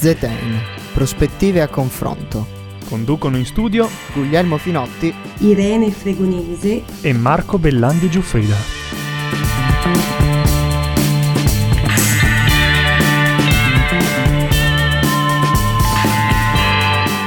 [0.00, 0.58] Zetain,
[0.94, 2.46] prospettive a confronto.
[2.88, 8.56] Conducono in studio Guglielmo Finotti, Irene Fregonese e Marco Bellandi Giuffrida.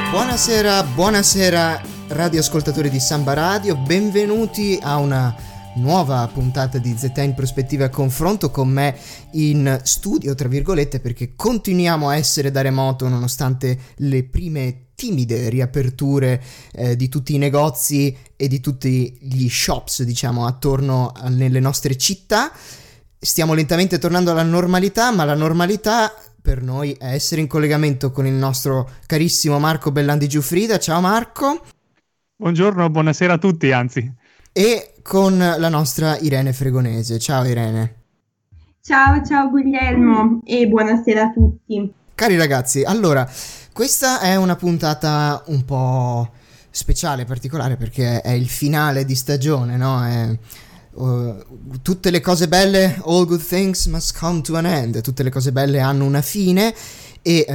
[0.10, 5.35] Buonasera, buonasera radioascoltatori di Samba Radio, benvenuti a una
[5.76, 8.95] nuova puntata di ZT in prospettiva a confronto con me
[9.32, 16.41] in studio, tra virgolette, perché continuiamo a essere da remoto nonostante le prime timide riaperture
[16.73, 21.98] eh, di tutti i negozi e di tutti gli shops, diciamo, attorno a, nelle nostre
[21.98, 22.52] città.
[23.18, 28.27] Stiamo lentamente tornando alla normalità, ma la normalità per noi è essere in collegamento con
[28.27, 30.77] il nostro carissimo Marco Bellandi Giuffrida.
[30.77, 31.62] Ciao Marco.
[32.35, 34.21] Buongiorno, buonasera a tutti, anzi.
[34.55, 37.18] E con la nostra Irene Fregonese.
[37.18, 38.01] Ciao Irene.
[38.84, 41.91] Ciao, ciao Guglielmo e buonasera a tutti.
[42.13, 43.27] Cari ragazzi, allora,
[43.71, 46.29] questa è una puntata un po'
[46.70, 50.05] speciale, particolare, perché è il finale di stagione, no?
[50.05, 50.37] È,
[50.99, 55.32] uh, tutte le cose belle, all good things must come to an end, tutte le
[55.32, 56.76] cose belle hanno una fine
[57.23, 57.45] e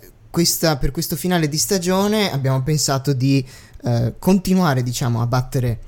[0.00, 3.46] uh, questa, per questo finale di stagione abbiamo pensato di
[3.82, 5.80] uh, continuare, diciamo, a battere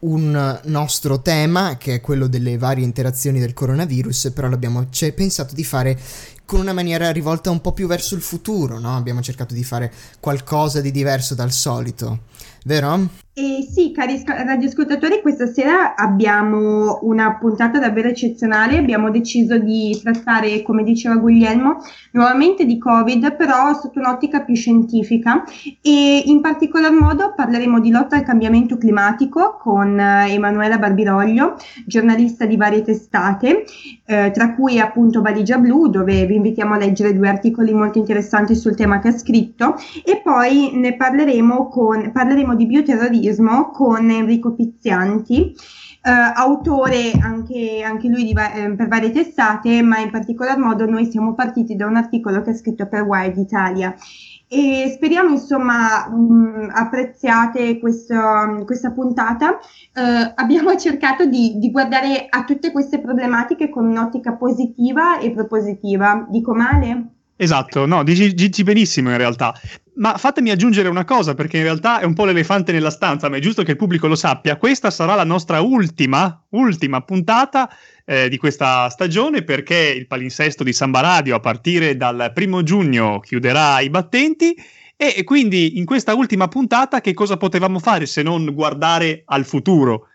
[0.00, 5.54] un nostro tema che è quello delle varie interazioni del coronavirus, però l'abbiamo c- pensato
[5.54, 5.98] di fare
[6.44, 8.96] con una maniera rivolta un po' più verso il futuro, no?
[8.96, 12.22] Abbiamo cercato di fare qualcosa di diverso dal solito,
[12.64, 13.08] vero?
[13.32, 18.76] Eh sì, cari radioascoltatori, questa sera abbiamo una puntata davvero eccezionale.
[18.76, 21.76] Abbiamo deciso di trattare, come diceva Guglielmo,
[22.10, 25.44] nuovamente di Covid, però sotto un'ottica più scientifica
[25.80, 32.46] e in particolar modo parleremo di lotta al cambiamento climatico con eh, Emanuela Barbiroglio, giornalista
[32.46, 33.64] di varie testate,
[34.04, 38.56] eh, tra cui appunto Valigia Blu, dove vi invitiamo a leggere due articoli molto interessanti
[38.56, 44.54] sul tema che ha scritto, e poi ne parleremo, con, parleremo di bioterrorismo con Enrico
[44.54, 45.54] Pizzianti,
[46.02, 51.10] eh, autore anche, anche lui di, eh, per varie testate, ma in particolar modo noi
[51.10, 53.94] siamo partiti da un articolo che ha scritto per Wired Italia
[54.52, 59.58] e speriamo insomma mh, apprezziate questo, questa puntata.
[59.94, 66.26] Eh, abbiamo cercato di, di, guardare a tutte queste problematiche con un'ottica positiva e propositiva.
[66.28, 67.10] Dico male?
[67.36, 69.54] Esatto, no, dici, dici benissimo in realtà.
[70.00, 73.36] Ma fatemi aggiungere una cosa, perché in realtà è un po' l'elefante nella stanza, ma
[73.36, 74.56] è giusto che il pubblico lo sappia.
[74.56, 77.68] Questa sarà la nostra ultima, ultima puntata
[78.06, 83.20] eh, di questa stagione, perché il palinsesto di Samba Radio a partire dal primo giugno
[83.20, 84.56] chiuderà i battenti.
[84.96, 90.06] E quindi in questa ultima puntata che cosa potevamo fare se non guardare al futuro?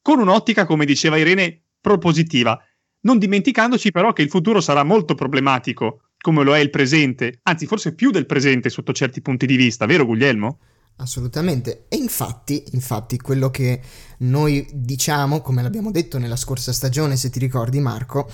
[0.00, 2.58] Con un'ottica, come diceva Irene, propositiva.
[3.00, 7.66] Non dimenticandoci però che il futuro sarà molto problematico come lo è il presente, anzi
[7.66, 10.56] forse più del presente sotto certi punti di vista, vero Guglielmo?
[10.96, 13.78] Assolutamente, e infatti, infatti quello che
[14.20, 18.26] noi diciamo, come l'abbiamo detto nella scorsa stagione, se ti ricordi Marco,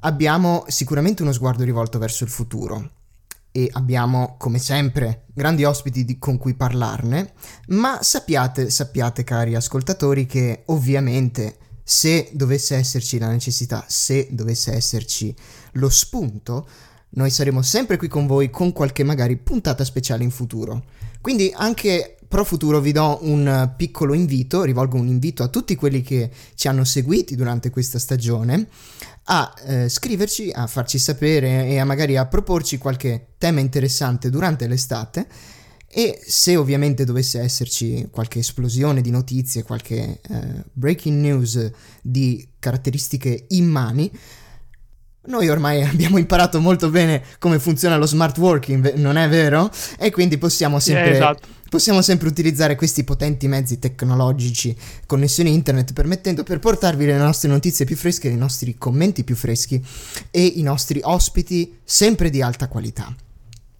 [0.00, 2.90] abbiamo sicuramente uno sguardo rivolto verso il futuro
[3.50, 7.32] e abbiamo come sempre grandi ospiti di, con cui parlarne,
[7.68, 15.34] ma sappiate, sappiate cari ascoltatori che ovviamente se dovesse esserci la necessità, se dovesse esserci
[15.72, 16.68] lo spunto,
[17.10, 20.84] noi saremo sempre qui con voi con qualche magari puntata speciale in futuro.
[21.20, 26.00] Quindi anche pro futuro vi do un piccolo invito, rivolgo un invito a tutti quelli
[26.00, 28.68] che ci hanno seguiti durante questa stagione
[29.24, 34.66] a eh, scriverci, a farci sapere e a magari a proporci qualche tema interessante durante
[34.66, 35.26] l'estate
[35.92, 43.46] e se ovviamente dovesse esserci qualche esplosione di notizie, qualche eh, breaking news di caratteristiche
[43.48, 44.10] immani,
[45.30, 49.70] noi ormai abbiamo imparato molto bene come funziona lo smart working, non è vero?
[49.98, 51.48] E quindi possiamo sempre, eh, esatto.
[51.70, 57.86] possiamo sempre utilizzare questi potenti mezzi tecnologici, connessioni internet, permettendo per portarvi le nostre notizie
[57.86, 59.82] più fresche, i nostri commenti più freschi
[60.30, 63.14] e i nostri ospiti sempre di alta qualità.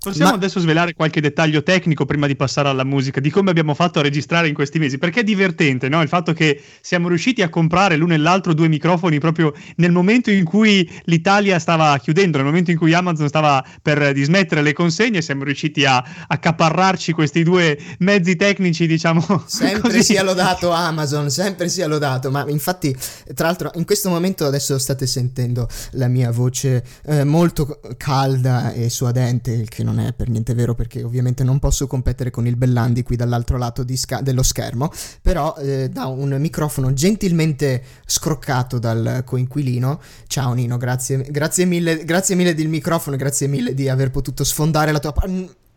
[0.01, 0.37] Possiamo Ma...
[0.37, 4.03] adesso svelare qualche dettaglio tecnico prima di passare alla musica di come abbiamo fatto a
[4.03, 4.97] registrare in questi mesi?
[4.97, 6.01] Perché è divertente, no?
[6.01, 10.31] Il fatto che siamo riusciti a comprare l'uno e l'altro due microfoni proprio nel momento
[10.31, 15.21] in cui l'Italia stava chiudendo, nel momento in cui Amazon stava per dismettere le consegne,
[15.21, 19.21] siamo riusciti a accaparrarci questi due mezzi tecnici, diciamo.
[19.47, 20.03] Sempre così.
[20.03, 22.31] sia lodato Amazon, sempre sia lodato.
[22.31, 22.97] Ma infatti,
[23.35, 28.89] tra l'altro, in questo momento adesso state sentendo la mia voce eh, molto calda e
[28.89, 32.47] suadente, il che non non è per niente vero perché ovviamente non posso competere con
[32.47, 34.91] il Bellandi qui dall'altro lato sca- dello schermo,
[35.21, 40.01] però eh, da un microfono gentilmente scroccato dal coinquilino.
[40.27, 44.93] Ciao Nino, grazie, grazie mille, grazie mille del microfono, grazie mille di aver potuto sfondare
[44.93, 45.13] la tua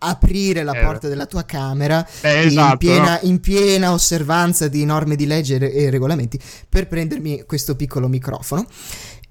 [0.05, 0.83] aprire la eh.
[0.83, 3.29] porta della tua camera eh, esatto, in, piena, no?
[3.29, 6.37] in, piena, osservanza di norme di legge e regolamenti
[6.67, 8.67] per prendermi questo piccolo microfono.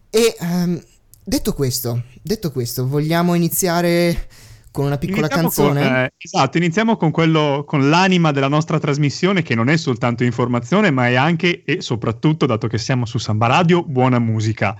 [0.08, 0.82] E um,
[1.22, 4.28] detto questo, detto questo, vogliamo iniziare
[4.72, 5.82] con una piccola iniziamo canzone.
[5.82, 10.24] Con, eh, esatto, iniziamo con quello con l'anima della nostra trasmissione che non è soltanto
[10.24, 14.76] informazione, ma è anche e soprattutto, dato che siamo su Samba Radio, buona musica.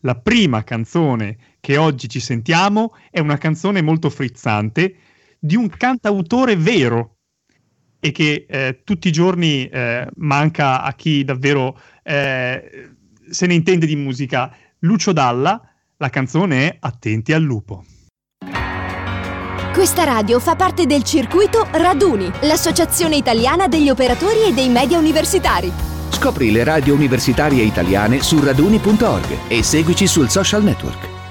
[0.00, 4.94] La prima canzone che oggi ci sentiamo è una canzone molto frizzante
[5.38, 7.16] di un cantautore vero
[8.00, 12.90] e che eh, tutti i giorni eh, manca a chi davvero eh,
[13.28, 14.54] se ne intende di musica.
[14.80, 15.60] Lucio Dalla,
[15.96, 17.84] la canzone è Attenti al lupo.
[19.72, 25.72] Questa radio fa parte del circuito Raduni, l'associazione italiana degli operatori e dei media universitari.
[26.10, 31.21] Scopri le radio universitarie italiane su raduni.org e seguici sul social network.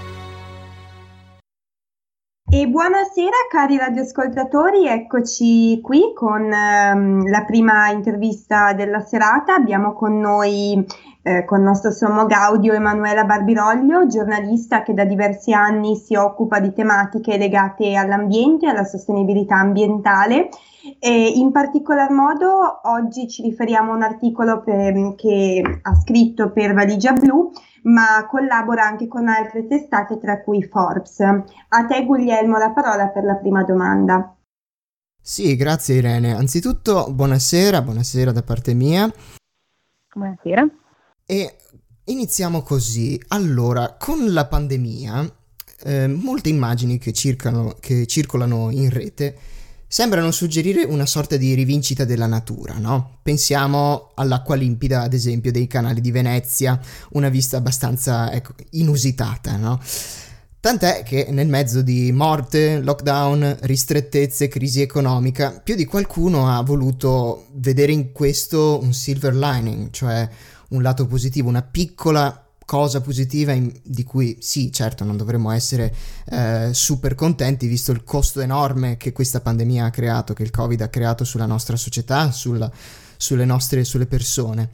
[2.54, 9.56] E buonasera cari radioascoltatori, eccoci qui con ehm, la prima intervista della serata.
[9.56, 10.86] Abbiamo con noi,
[11.24, 16.74] eh, con nostro sommo Gaudio, Emanuela Barbiroglio, giornalista che da diversi anni si occupa di
[16.74, 20.50] tematiche legate all'ambiente e alla sostenibilità ambientale.
[21.00, 26.74] E in particolar modo oggi ci riferiamo a un articolo per, che ha scritto per
[26.74, 27.50] Valigia Blu
[27.84, 31.20] ma collabora anche con altre testate, tra cui Forbes.
[31.20, 34.36] A te Guglielmo la parola per la prima domanda.
[35.22, 36.34] Sì, grazie Irene.
[36.34, 39.12] Anzitutto buonasera, buonasera da parte mia.
[40.14, 40.68] Buonasera.
[41.26, 41.56] E
[42.06, 43.22] iniziamo così.
[43.30, 45.32] Allora, con la pandemia,
[45.84, 49.38] eh, molte immagini che, circano, che circolano in rete
[49.92, 53.18] sembrano suggerire una sorta di rivincita della natura, no?
[53.22, 56.80] Pensiamo all'acqua limpida, ad esempio, dei canali di Venezia,
[57.10, 59.82] una vista abbastanza ecco, inusitata, no?
[60.62, 67.48] Tant'è che nel mezzo di morte, lockdown, ristrettezze, crisi economica, più di qualcuno ha voluto
[67.56, 70.26] vedere in questo un silver lining, cioè
[70.70, 75.94] un lato positivo, una piccola cosa positiva in, di cui sì, certo, non dovremmo essere
[76.30, 80.80] eh, super contenti visto il costo enorme che questa pandemia ha creato, che il Covid
[80.80, 82.72] ha creato sulla nostra società, sulla,
[83.18, 84.70] sulle nostre sulle persone.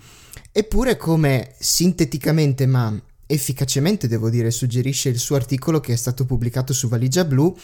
[0.52, 2.96] Eppure come sinteticamente ma
[3.26, 7.58] efficacemente, devo dire, suggerisce il suo articolo che è stato pubblicato su Valigia Blu,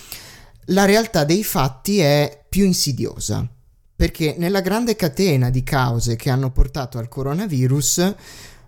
[0.68, 3.48] la realtà dei fatti è più insidiosa.
[3.96, 8.16] Perché nella grande catena di cause che hanno portato al coronavirus,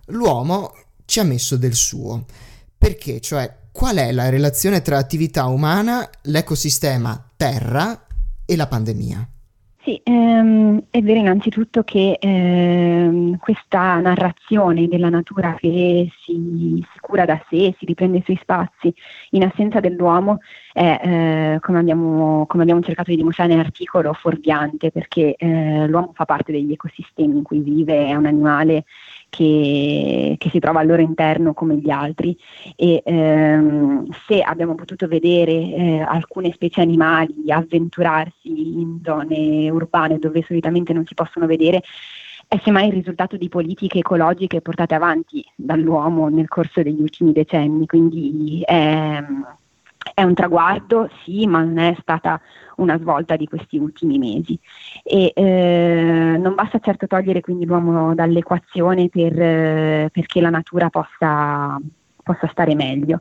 [0.06, 0.72] l'uomo
[1.06, 2.26] ci ha messo del suo.
[2.76, 3.20] Perché?
[3.20, 8.06] Cioè, qual è la relazione tra attività umana, l'ecosistema Terra
[8.44, 9.28] e la pandemia?
[9.86, 17.24] Sì, ehm, è vero innanzitutto che ehm, questa narrazione della natura che si, si, cura
[17.24, 18.92] da sé, si riprende i suoi spazi
[19.30, 20.40] in assenza dell'uomo
[20.72, 26.24] è, eh, come, abbiamo, come, abbiamo, cercato di dimostrare nell'articolo, fuorviante perché eh, l'uomo fa
[26.24, 28.86] parte degli ecosistemi in cui vive, è un animale
[29.28, 32.36] che, che, si trova al loro interno come gli altri.
[32.74, 40.42] E ehm, se abbiamo potuto vedere eh, alcune specie animali avventurarsi in zone urbane dove
[40.42, 41.82] solitamente non si possono vedere
[42.48, 47.86] è semmai il risultato di politiche ecologiche portate avanti dall'uomo nel corso degli ultimi decenni,
[47.86, 49.20] quindi è,
[50.18, 52.40] è un traguardo, sì, ma non è stata
[52.76, 54.58] una svolta di questi ultimi mesi.
[55.02, 61.78] E eh, non basta certo togliere quindi l'uomo dall'equazione per, eh, perché la natura possa,
[62.22, 63.18] possa stare meglio.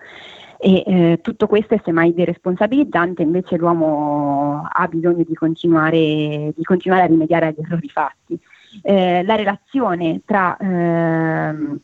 [0.57, 7.03] E eh, tutto questo è semmai deresponsabilizzante, invece l'uomo ha bisogno di continuare, di continuare
[7.03, 8.39] a rimediare agli errori fatti.
[8.81, 11.77] Eh, la relazione tra ehm,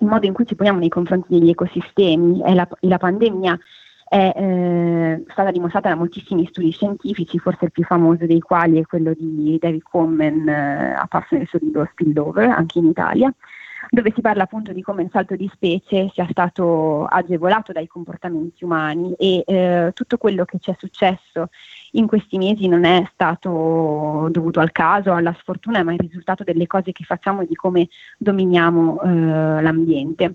[0.00, 3.58] il modo in cui ci poniamo nei confronti degli ecosistemi e la, la pandemia
[4.08, 8.86] è eh, stata dimostrata da moltissimi studi scientifici, forse il più famoso dei quali è
[8.86, 13.32] quello di David Coleman eh, apparso nel suo libro Spillover, anche in Italia,
[13.90, 18.64] dove si parla appunto di come il salto di specie sia stato agevolato dai comportamenti
[18.64, 21.50] umani e eh, tutto quello che ci è successo
[21.92, 26.44] in questi mesi non è stato dovuto al caso, alla sfortuna, ma è il risultato
[26.44, 30.34] delle cose che facciamo e di come dominiamo eh, l'ambiente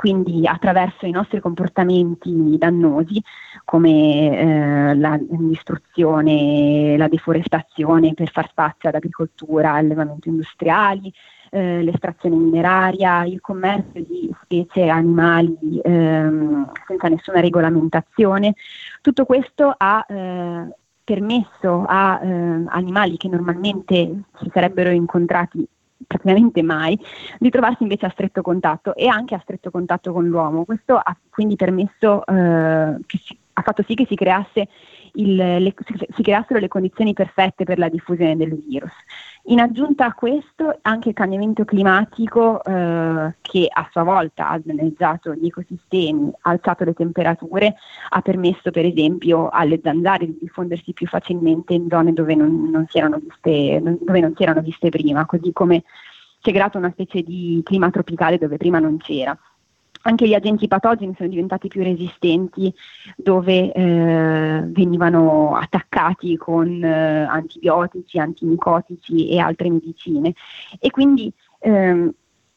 [0.00, 3.22] quindi attraverso i nostri comportamenti dannosi
[3.66, 4.30] come
[4.90, 11.12] eh, la distruzione, la deforestazione per far spazio ad agricoltura, allevamenti industriali,
[11.50, 18.54] eh, l'estrazione mineraria, il commercio di specie animali ehm, senza nessuna regolamentazione.
[19.02, 25.68] Tutto questo ha eh, permesso a eh, animali che normalmente si sarebbero incontrati
[26.06, 26.98] praticamente mai,
[27.38, 30.64] di trovarsi invece a stretto contatto e anche a stretto contatto con l'uomo.
[30.64, 34.68] Questo ha quindi permesso eh, che si, ha fatto sì che si creasse
[35.14, 35.74] il, le,
[36.14, 38.92] si creassero le condizioni perfette per la diffusione del virus.
[39.44, 45.34] In aggiunta a questo, anche il cambiamento climatico eh, che a sua volta ha danneggiato
[45.34, 47.74] gli ecosistemi, ha alzato le temperature,
[48.10, 52.86] ha permesso per esempio alle zanzare di diffondersi più facilmente in zone dove non, non,
[52.88, 55.82] si, erano viste, dove non si erano viste prima, così come
[56.42, 59.36] si è creata una specie di clima tropicale dove prima non c'era
[60.02, 62.72] anche gli agenti patogeni sono diventati più resistenti
[63.16, 70.32] dove eh, venivano attaccati con eh, antibiotici, antimicotici e altre medicine.
[70.78, 72.12] E quindi ehm,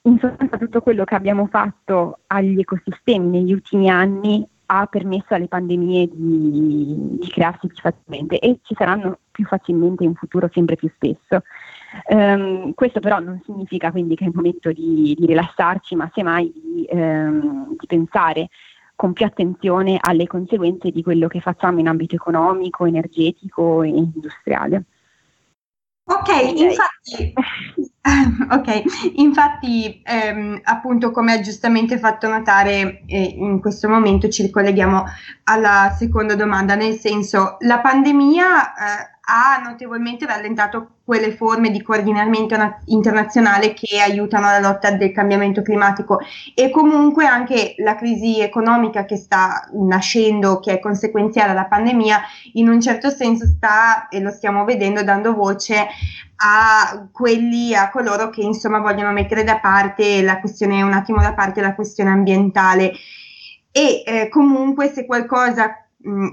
[0.05, 5.47] in sostanza tutto quello che abbiamo fatto agli ecosistemi negli ultimi anni ha permesso alle
[5.47, 10.89] pandemie di, di crearsi più facilmente e ci saranno più facilmente in futuro sempre più
[10.95, 11.43] spesso.
[12.09, 16.51] Um, questo però non significa quindi che è il momento di, di rilassarci, ma semmai
[16.53, 18.50] di, um, di pensare
[18.95, 24.83] con più attenzione alle conseguenze di quello che facciamo in ambito economico, energetico e industriale.
[26.05, 27.33] Ok, infatti,
[28.51, 28.83] okay.
[29.15, 35.05] infatti ehm, appunto come ha giustamente fatto notare, eh, in questo momento ci ricolleghiamo
[35.45, 42.57] alla seconda domanda, nel senso la pandemia eh, ha notevolmente rallentato quelle forme di coordinamento
[42.57, 46.19] na- internazionale che aiutano la lotta del cambiamento climatico
[46.53, 52.21] e comunque anche la crisi economica che sta nascendo, che è conseguenziale alla pandemia,
[52.53, 55.87] in un certo senso sta, e lo stiamo vedendo, dando voce
[56.35, 61.33] a quelli, a coloro che insomma vogliono mettere da parte la questione, un attimo da
[61.33, 62.91] parte la questione ambientale.
[63.71, 65.77] E eh, comunque se qualcosa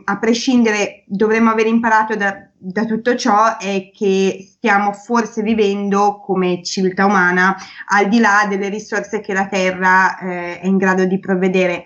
[0.04, 6.62] a prescindere dovremmo aver imparato da, da, tutto ciò è che stiamo forse vivendo come
[6.62, 7.56] civiltà umana
[7.88, 11.84] al di là delle risorse che la Terra eh, è in grado di provvedere.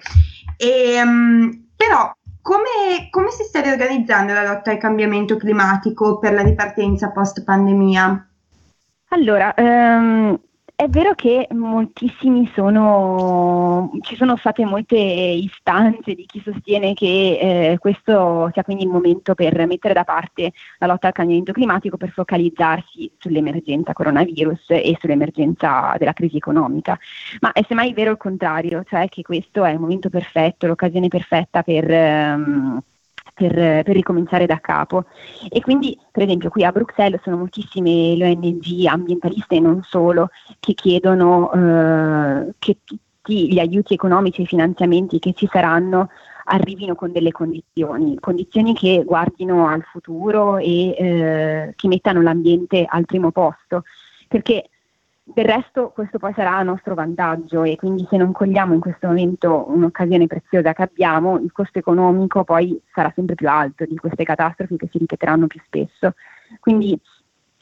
[0.57, 2.13] E, mh, però
[2.43, 8.29] come, come, si sta riorganizzando la lotta al cambiamento climatico per la ripartenza post pandemia?
[9.11, 10.39] Allora, um,
[10.77, 17.79] è vero che moltissimi sono, ci sono state molte istanze di chi sostiene che eh,
[17.79, 22.11] questo sia quindi il momento per mettere da parte la lotta al cambiamento climatico per
[22.11, 26.99] focalizzarsi sull'emergenza coronavirus e sull'emergenza della crisi economica.
[27.41, 31.63] Ma è semmai vero il contrario, cioè che questo è il momento perfetto, l'occasione perfetta
[31.63, 31.89] per...
[31.89, 32.83] Ehm,
[33.35, 35.05] per, per, ricominciare da capo.
[35.51, 40.31] E quindi, per esempio, qui a Bruxelles sono moltissime le ONG ambientaliste e non solo
[40.61, 46.09] che chiedono eh, che tutti gli aiuti economici e i finanziamenti che ci saranno
[46.45, 53.05] arrivino con delle condizioni, condizioni che guardino al futuro e eh, che mettano l'ambiente al
[53.07, 53.83] primo posto.
[54.29, 54.69] Perché
[55.27, 59.07] del resto questo poi sarà a nostro vantaggio e quindi se non cogliamo in questo
[59.07, 64.25] momento un'occasione preziosa che abbiamo, il costo economico poi sarà sempre più alto di queste
[64.25, 66.15] catastrofi che si ripeteranno più spesso.
[66.61, 66.99] Quindi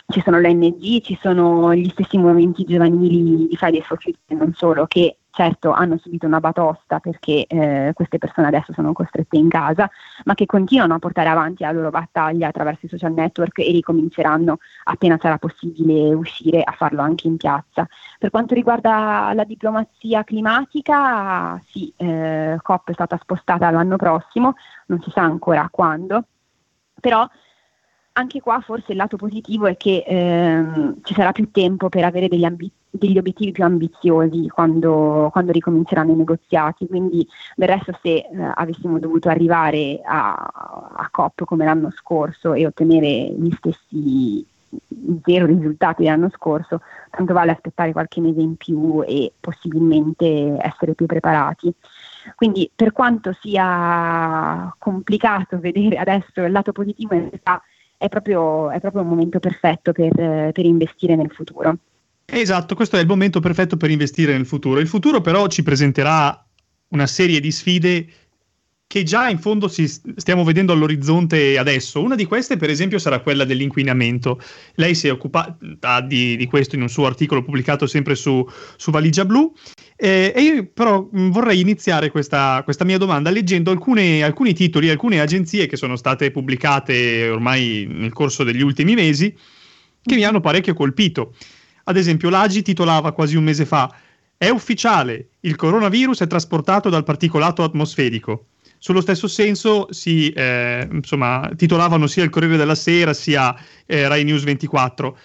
[0.09, 4.52] ci sono le ONG, ci sono gli stessi movimenti giovanili di Fridays for Future, non
[4.54, 9.49] solo, che certo hanno subito una batosta perché eh, queste persone adesso sono costrette in
[9.49, 9.91] casa,
[10.25, 14.59] ma che continuano a portare avanti la loro battaglia attraverso i social network e ricominceranno
[14.85, 17.89] appena sarà possibile uscire a farlo anche in piazza.
[18.19, 24.55] Per quanto riguarda la diplomazia climatica, sì, eh, COP è stata spostata l'anno prossimo,
[24.87, 26.25] non si sa ancora quando,
[27.01, 27.27] però
[28.14, 32.28] anche qua forse il lato positivo è che ehm, ci sarà più tempo per avere
[32.28, 37.26] degli, ambi- degli obiettivi più ambiziosi quando, quando, ricominceranno i negoziati, quindi
[37.57, 43.09] del resto se eh, avessimo dovuto arrivare a, a, COP come l'anno scorso e ottenere
[43.09, 44.47] gli stessi
[45.25, 51.07] zero risultati dell'anno scorso, tanto vale aspettare qualche mese in più e possibilmente essere più
[51.07, 51.73] preparati.
[52.35, 57.62] Quindi per quanto sia complicato vedere adesso il lato positivo, in realtà
[58.02, 61.76] è proprio, è proprio un momento perfetto per, per investire nel futuro.
[62.25, 64.80] Esatto, questo è il momento perfetto per investire nel futuro.
[64.80, 66.44] Il futuro però ci presenterà
[66.88, 68.06] una serie di sfide
[68.92, 72.02] che già in fondo stiamo vedendo all'orizzonte adesso.
[72.02, 74.38] Una di queste, per esempio, sarà quella dell'inquinamento.
[74.75, 78.46] Lei si è occupata di, di questo in un suo articolo pubblicato sempre su,
[78.76, 79.50] su Valigia Blu.
[79.96, 84.90] Eh, e io però mh, vorrei iniziare questa, questa, mia domanda leggendo alcune, alcuni titoli,
[84.90, 89.34] alcune agenzie che sono state pubblicate ormai nel corso degli ultimi mesi,
[90.02, 91.34] che mi hanno parecchio colpito.
[91.84, 93.90] Ad esempio, l'Agi titolava quasi un mese fa:
[94.37, 98.49] È ufficiale, il coronavirus è trasportato dal particolato atmosferico.
[98.83, 103.55] Sullo stesso senso si eh, insomma, titolavano sia il Corriere della Sera sia
[103.87, 105.17] eh, Rai News 24.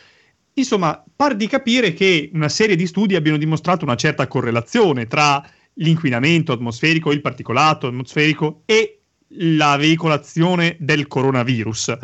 [0.54, 5.44] Insomma, pare di capire che una serie di studi abbiano dimostrato una certa correlazione tra
[5.74, 9.00] l'inquinamento atmosferico, il particolato atmosferico e
[9.30, 11.98] la veicolazione del coronavirus.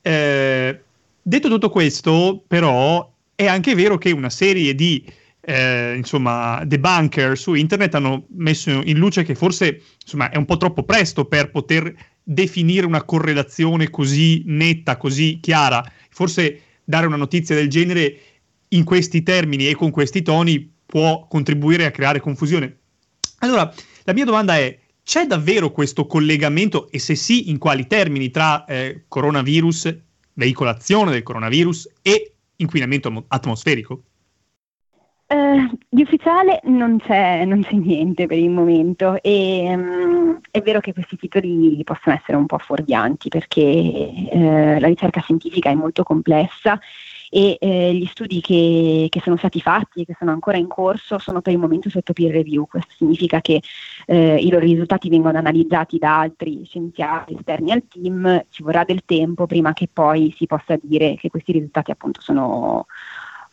[0.00, 0.80] Eh,
[1.20, 5.04] detto tutto questo, però, è anche vero che una serie di
[5.46, 10.56] eh, insomma, debunker su internet hanno messo in luce che forse insomma, è un po'
[10.56, 15.84] troppo presto per poter definire una correlazione così netta, così chiara.
[16.10, 18.18] Forse dare una notizia del genere
[18.68, 22.78] in questi termini e con questi toni può contribuire a creare confusione.
[23.40, 23.72] Allora,
[24.04, 28.64] la mia domanda è, c'è davvero questo collegamento e se sì, in quali termini tra
[28.64, 29.94] eh, coronavirus,
[30.34, 34.04] veicolazione del coronavirus e inquinamento atmosferico?
[35.34, 40.78] Uh, di ufficiale non c'è, non c'è, niente per il momento e um, è vero
[40.78, 43.60] che questi titoli possono essere un po' fuorvianti perché
[44.30, 46.78] uh, la ricerca scientifica è molto complessa
[47.30, 51.18] e uh, gli studi che, che, sono stati fatti e che sono ancora in corso
[51.18, 52.68] sono per il momento sotto peer review.
[52.68, 53.60] Questo significa che
[54.06, 59.46] i loro risultati vengono analizzati da altri scienziati esterni al team, ci vorrà del tempo
[59.46, 62.86] prima che poi si possa dire che questi risultati appunto sono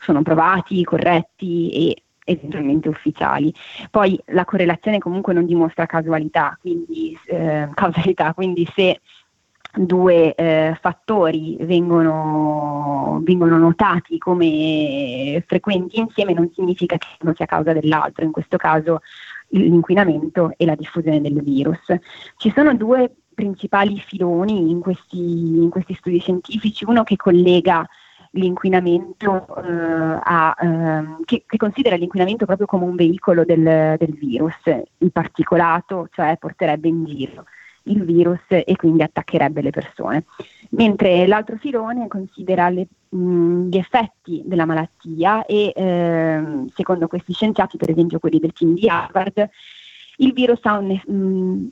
[0.02, 3.54] sono provati, corretti e eventualmente ufficiali.
[3.90, 9.00] Poi la correlazione comunque non dimostra casualità, quindi, eh, causalità, quindi se
[9.74, 17.72] due eh, fattori vengono, vengono, notati come frequenti insieme non significa che uno sia causa
[17.72, 19.00] dell'altro, in questo caso
[19.50, 21.80] l'inquinamento e la diffusione del virus.
[22.38, 27.88] Ci sono due principali filoni in questi, in questi studi scientifici, uno che collega
[28.32, 34.56] l'inquinamento eh, a, eh, che, che, considera l'inquinamento proprio come un veicolo del, del, virus,
[34.66, 37.46] il particolato, cioè porterebbe in giro
[37.86, 40.26] il virus e quindi attaccherebbe le persone.
[40.72, 47.78] Mentre l'altro filone considera le, mh, gli effetti della malattia e eh, secondo questi scienziati,
[47.78, 49.50] per esempio quelli del team di Harvard,
[50.18, 51.72] il virus ha un, mh,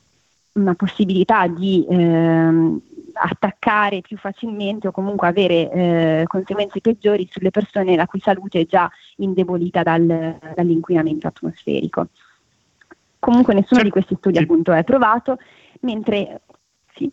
[0.53, 2.81] una possibilità di ehm,
[3.19, 8.65] attaccare più facilmente o comunque avere eh, conseguenze peggiori sulle persone la cui salute è
[8.65, 12.07] già indebolita dal, dall'inquinamento atmosferico.
[13.19, 13.85] Comunque nessuno certo.
[13.85, 15.37] di questi studi appunto è provato,
[15.81, 16.41] mentre...
[16.95, 17.11] Sì.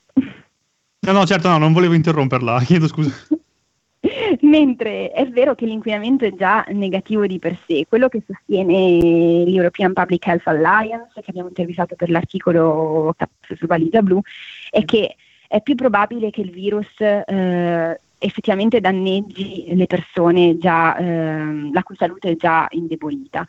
[1.01, 3.13] No, no, certo, no, non volevo interromperla, chiedo scusa.
[4.43, 9.93] Mentre è vero che l'inquinamento è già negativo di per sé, quello che sostiene l'European
[9.93, 13.15] Public Health Alliance, che abbiamo intervistato per l'articolo
[13.57, 14.21] su Valigia Blu,
[14.71, 15.17] è che
[15.49, 21.97] è più probabile che il virus eh, effettivamente danneggi le persone già, eh, la cui
[21.97, 23.47] salute è già indebolita.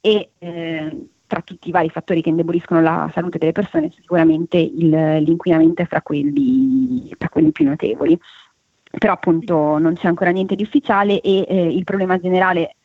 [0.00, 4.88] E eh, tra tutti i vari fattori che indeboliscono la salute delle persone, sicuramente il,
[4.88, 8.18] l'inquinamento è fra quelli, fra quelli più notevoli
[8.98, 12.76] però appunto non c'è ancora niente di ufficiale e eh, il problema generale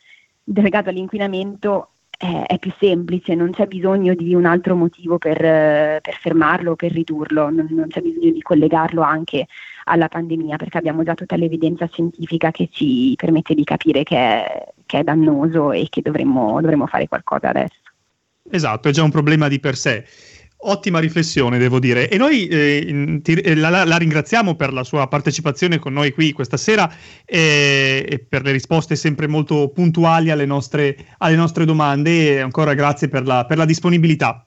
[0.44, 6.16] legato all'inquinamento è, più semplice, non c'è bisogno di un altro motivo per, eh, per
[6.16, 9.48] fermarlo, per ridurlo, non, non, c'è bisogno di collegarlo anche
[9.86, 14.68] alla pandemia perché abbiamo già tutta l'evidenza scientifica che ci permette di capire che è,
[14.86, 17.80] che è dannoso e che dovremmo, dovremmo fare qualcosa adesso.
[18.50, 20.06] Esatto, è già un problema di per sé.
[20.58, 22.10] Ottima riflessione, devo dire.
[22.10, 26.32] E noi eh, ti, eh, la, la, ringraziamo per la sua partecipazione con noi qui
[26.32, 26.92] questa sera
[27.24, 32.36] e, e per le risposte sempre molto puntuali alle nostre, alle nostre domande.
[32.36, 34.46] E ancora grazie per la, per la disponibilità.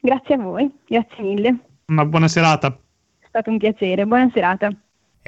[0.00, 1.58] Grazie a voi, grazie mille.
[1.86, 2.76] Una buona serata.
[3.18, 4.72] È stato un piacere, buona serata.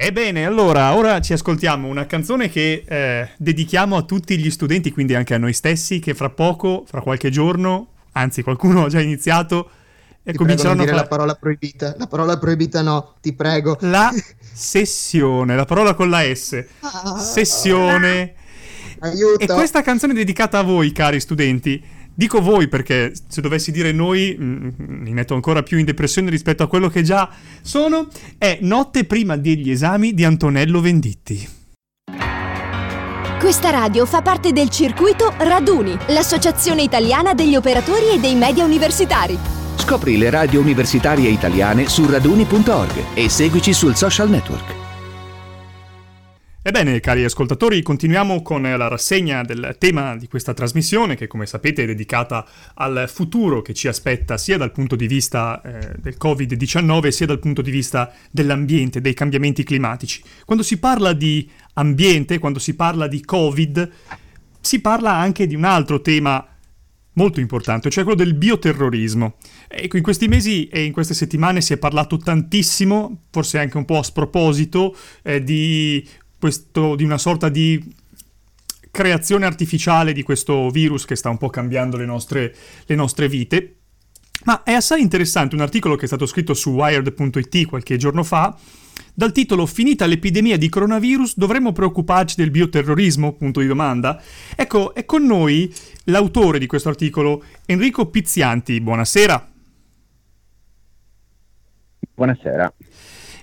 [0.03, 5.13] Ebbene, allora, ora ci ascoltiamo una canzone che eh, dedichiamo a tutti gli studenti, quindi
[5.13, 9.69] anche a noi stessi, che fra poco, fra qualche giorno, anzi qualcuno ha già iniziato,
[10.23, 11.01] e ti cominceranno a dire fare...
[11.03, 11.95] la parola proibita.
[11.97, 13.77] La parola proibita no, ti prego.
[13.81, 14.11] La
[14.53, 16.63] sessione, la parola con la S.
[16.81, 17.17] Ah.
[17.17, 18.35] Sessione.
[18.99, 19.39] Aiuto.
[19.39, 21.83] E questa canzone è dedicata a voi, cari studenti.
[22.13, 26.61] Dico voi perché se dovessi dire noi mm, mi metto ancora più in depressione rispetto
[26.61, 27.29] a quello che già
[27.61, 28.07] sono.
[28.37, 31.59] È Notte prima degli esami di Antonello Venditti.
[33.39, 39.60] Questa radio fa parte del circuito Raduni, l'associazione italiana degli operatori e dei media universitari.
[39.81, 44.75] Scopri le radio universitarie italiane su raduni.org e seguici sul social network.
[46.61, 51.81] Ebbene, cari ascoltatori, continuiamo con la rassegna del tema di questa trasmissione, che come sapete
[51.81, 57.07] è dedicata al futuro che ci aspetta sia dal punto di vista eh, del Covid-19
[57.07, 60.21] sia dal punto di vista dell'ambiente, dei cambiamenti climatici.
[60.45, 63.91] Quando si parla di ambiente, quando si parla di Covid,
[64.61, 66.45] si parla anche di un altro tema
[67.13, 69.35] molto importante, cioè quello del bioterrorismo.
[69.73, 73.85] Ecco, in questi mesi e in queste settimane si è parlato tantissimo, forse anche un
[73.85, 76.05] po' a sproposito, eh, di
[76.37, 77.81] questo, di una sorta di
[78.91, 82.53] creazione artificiale di questo virus che sta un po' cambiando le nostre,
[82.85, 83.75] le nostre vite.
[84.43, 88.57] Ma è assai interessante un articolo che è stato scritto su wired.it qualche giorno fa,
[89.13, 93.33] dal titolo Finita l'epidemia di coronavirus, dovremmo preoccuparci del bioterrorismo?
[93.33, 94.21] Punto di domanda.
[94.55, 95.73] Ecco, è con noi
[96.05, 98.81] l'autore di questo articolo, Enrico Pizzianti.
[98.81, 99.50] Buonasera.
[102.21, 102.71] Buonasera.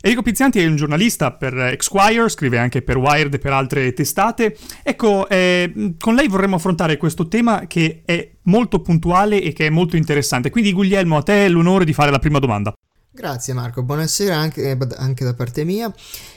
[0.00, 4.56] Enrico Pizzianti è un giornalista per Esquire, scrive anche per Wired e per altre testate.
[4.84, 9.70] Ecco, eh, con lei vorremmo affrontare questo tema che è molto puntuale e che è
[9.70, 10.50] molto interessante.
[10.50, 12.72] Quindi Guglielmo, a te l'onore di fare la prima domanda.
[13.10, 15.92] Grazie Marco, buonasera anche, anche da parte mia.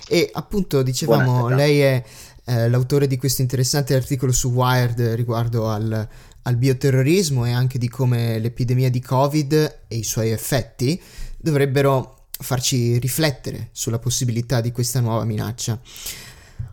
[0.08, 1.56] E appunto dicevamo, buonasera.
[1.56, 2.04] lei è
[2.46, 6.08] eh, l'autore di questo interessante articolo su Wired riguardo al,
[6.42, 11.00] al bioterrorismo e anche di come l'epidemia di Covid e i suoi effetti
[11.38, 15.80] dovrebbero farci riflettere sulla possibilità di questa nuova minaccia.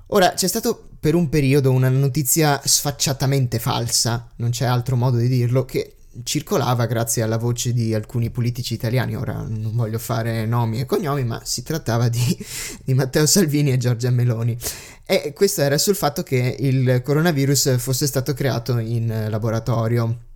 [0.09, 5.29] Ora, c'è stato per un periodo una notizia sfacciatamente falsa, non c'è altro modo di
[5.29, 9.15] dirlo, che circolava grazie alla voce di alcuni politici italiani.
[9.15, 12.47] Ora non voglio fare nomi e cognomi, ma si trattava di,
[12.85, 14.57] di Matteo Salvini e Giorgia Meloni.
[15.05, 20.27] E questo era sul fatto che il coronavirus fosse stato creato in laboratorio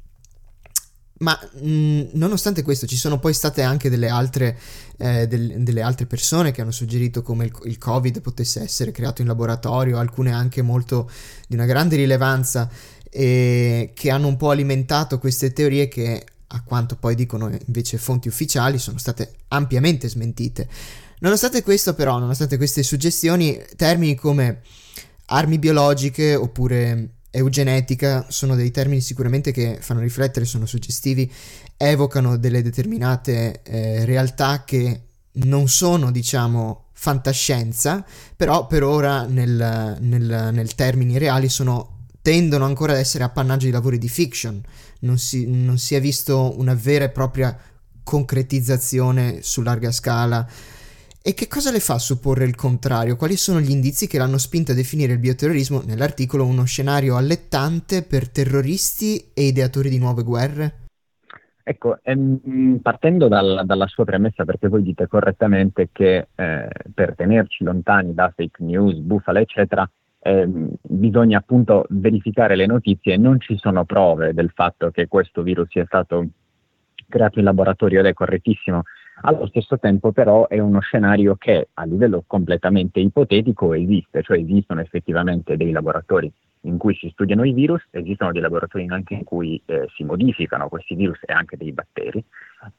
[1.22, 4.58] ma mh, mm, nonostante questo ci sono poi state anche delle altre,
[4.98, 9.22] eh, del, delle altre persone che hanno suggerito come il, il, Covid potesse essere creato
[9.22, 11.10] in laboratorio, alcune anche molto
[11.48, 12.68] di una grande rilevanza
[13.08, 18.28] e che hanno un po' alimentato queste teorie che a quanto poi dicono invece fonti
[18.28, 20.68] ufficiali sono state ampiamente smentite.
[21.20, 24.60] Nonostante questo però, nonostante queste suggestioni, termini come
[25.26, 31.30] armi biologiche oppure eugenetica sono dei termini sicuramente che fanno riflettere, sono suggestivi,
[31.76, 35.00] evocano delle determinate eh, realtà che
[35.32, 38.04] non sono, diciamo, fantascienza,
[38.36, 43.72] però per ora nel, nel, nel termini reali sono, tendono ancora ad essere appannaggio di
[43.72, 44.62] lavori di fiction,
[45.00, 47.58] non si, non si è visto una vera e propria
[48.04, 50.46] concretizzazione su larga scala
[51.24, 53.14] e che cosa le fa supporre il contrario?
[53.14, 58.02] Quali sono gli indizi che l'hanno spinta a definire il bioterrorismo nell'articolo uno scenario allettante
[58.02, 60.80] per terroristi e ideatori di nuove guerre?
[61.62, 67.62] Ecco, ehm, partendo dal, dalla sua premessa, perché voi dite correttamente che eh, per tenerci
[67.62, 70.48] lontani da fake news, bufale, eccetera, eh,
[70.82, 75.68] bisogna appunto verificare le notizie e non ci sono prove del fatto che questo virus
[75.68, 76.26] sia stato
[77.08, 78.82] creato in laboratorio ed è correttissimo.
[79.20, 84.80] Allo stesso tempo però è uno scenario che a livello completamente ipotetico esiste, cioè esistono
[84.80, 89.60] effettivamente dei laboratori in cui si studiano i virus, esistono dei laboratori anche in cui
[89.66, 92.24] eh, si modificano questi virus e anche dei batteri,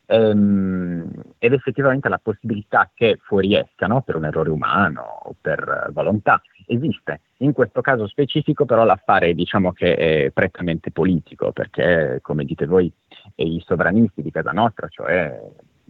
[0.06, 7.22] ehm, ed effettivamente la possibilità che fuoriescano per un errore umano o per volontà esiste.
[7.38, 12.92] In questo caso specifico però l'affare diciamo che è prettamente politico, perché come dite voi
[13.36, 15.42] i sovranisti di casa nostra, cioè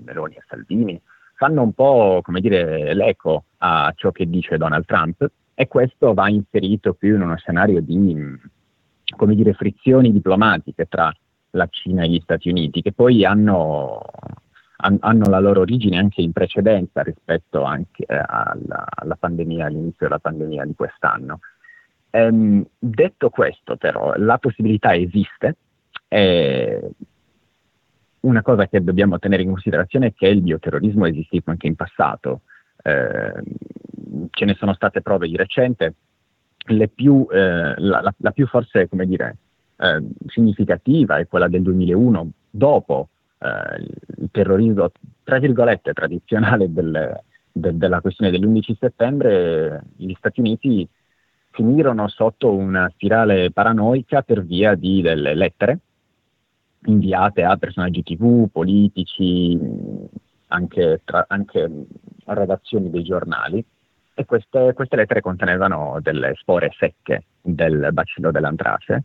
[0.03, 1.01] Meloni e Salvini,
[1.35, 6.29] fanno un po' come dire l'eco a ciò che dice Donald Trump e questo va
[6.29, 7.95] inserito più in uno scenario di
[9.15, 11.13] come dire, frizioni diplomatiche tra
[11.51, 14.01] la Cina e gli Stati Uniti, che poi hanno,
[14.77, 20.65] hanno la loro origine anche in precedenza rispetto anche alla, alla pandemia, all'inizio della pandemia
[20.65, 21.39] di quest'anno.
[22.09, 25.57] Ehm, detto questo, però, la possibilità esiste.
[26.07, 26.91] Eh,
[28.23, 31.75] una cosa che dobbiamo tenere in considerazione è che il bioterrorismo è esistito anche in
[31.75, 32.41] passato.
[32.81, 33.33] Eh,
[34.29, 35.93] ce ne sono state prove di recente,
[36.93, 39.37] più, eh, la, la, la, più forse dire,
[39.77, 43.09] eh, significativa è quella del 2001, dopo
[43.39, 43.83] eh,
[44.17, 44.91] il terrorismo,
[45.23, 47.19] tra virgolette, tradizionale del,
[47.51, 50.87] del, della questione dell'11 settembre, gli Stati Uniti
[51.51, 55.79] finirono sotto una spirale paranoica per via di delle lettere
[56.85, 59.59] inviate a personaggi tv, politici,
[60.47, 61.69] anche, tra, anche
[62.25, 63.63] redazioni dei giornali
[64.13, 69.03] e queste, queste, lettere contenevano delle spore secche del bacillo dell'antrace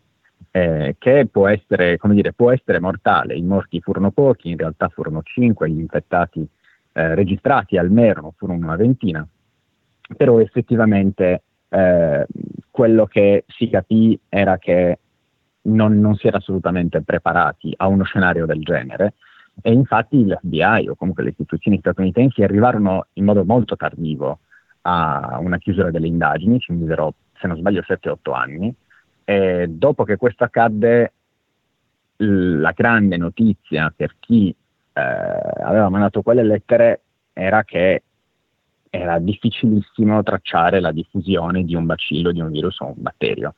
[0.51, 3.35] eh, che può essere, dire, può essere mortale.
[3.35, 6.47] I morti furono pochi, in realtà furono cinque, gli infettati
[6.93, 9.27] eh, registrati almeno furono una ventina,
[10.17, 12.27] però effettivamente eh,
[12.71, 14.99] quello che si capì era che
[15.69, 19.15] non, non, si era assolutamente preparati a uno scenario del genere
[19.61, 24.41] e infatti l'FBI o comunque le istituzioni statunitensi arrivarono in modo molto tardivo
[24.83, 28.75] a una chiusura delle indagini, ci misero se non sbaglio 7-8 anni,
[29.25, 31.13] e dopo che questo accadde
[32.17, 34.55] la grande notizia per chi
[34.93, 37.03] eh, aveva mandato quelle lettere
[37.33, 38.03] era che
[38.91, 43.55] era difficilissimo tracciare la diffusione di un bacillo, di un virus o un batterio.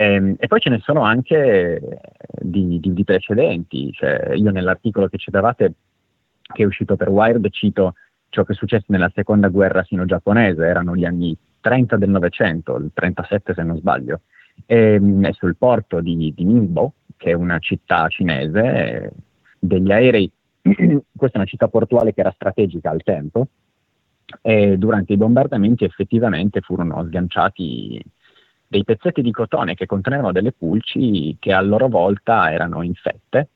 [0.00, 2.00] E, ehm, e poi ce ne sono anche
[2.40, 3.92] di, di, di precedenti.
[3.92, 5.74] Cioè, io nell'articolo che citavate,
[6.40, 7.94] che è uscito per Wired, cito
[8.30, 12.90] ciò che è successo nella seconda guerra sino-giapponese, erano gli anni 30 del Novecento, il
[12.94, 14.22] 37 se non sbaglio,
[14.64, 19.12] e, ehm, e sul porto di, di Ningbo, che è una città cinese,
[19.58, 20.30] degli aerei,
[20.62, 23.48] questa è una città portuale che era strategica al tempo,
[24.40, 28.00] e durante i bombardamenti effettivamente furono sganciati
[28.70, 33.48] dei pezzetti di cotone che contenevano delle pulci che a loro volta erano infette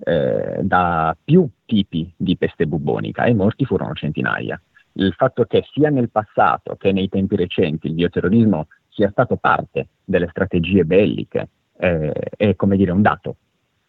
[0.00, 4.60] eh, da più tipi di peste bubonica e morti furono centinaia.
[4.92, 9.88] Il fatto che sia nel passato che nei tempi recenti il bioterrorismo sia stato parte
[10.04, 13.36] delle strategie belliche eh, è come dire un dato.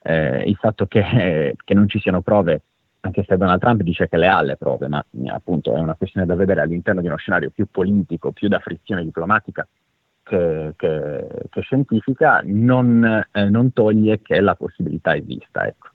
[0.02, 2.62] Eh, il fatto che, che non ci siano prove
[3.02, 6.26] anche se Donald Trump dice che le ha le prove, ma appunto è una questione
[6.26, 9.68] da vedere all'interno di uno scenario più politico, più da frizione diplomatica
[10.30, 15.66] che, che, che scientifica, non, eh, non, toglie che la possibilità esista.
[15.66, 15.88] Ecco.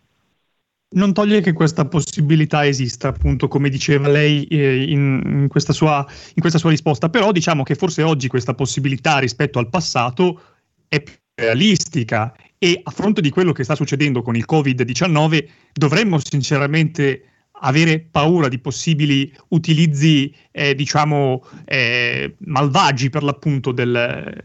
[0.97, 6.05] Non toglie che questa possibilità esista, appunto, come diceva lei eh, in, in, questa sua,
[6.35, 10.41] in questa sua risposta, però diciamo che forse oggi questa possibilità rispetto al passato
[10.89, 16.19] è più realistica e a fronte di quello che sta succedendo con il Covid-19 dovremmo
[16.19, 24.43] sinceramente avere paura di possibili utilizzi, eh, diciamo, eh, malvagi per l'appunto del,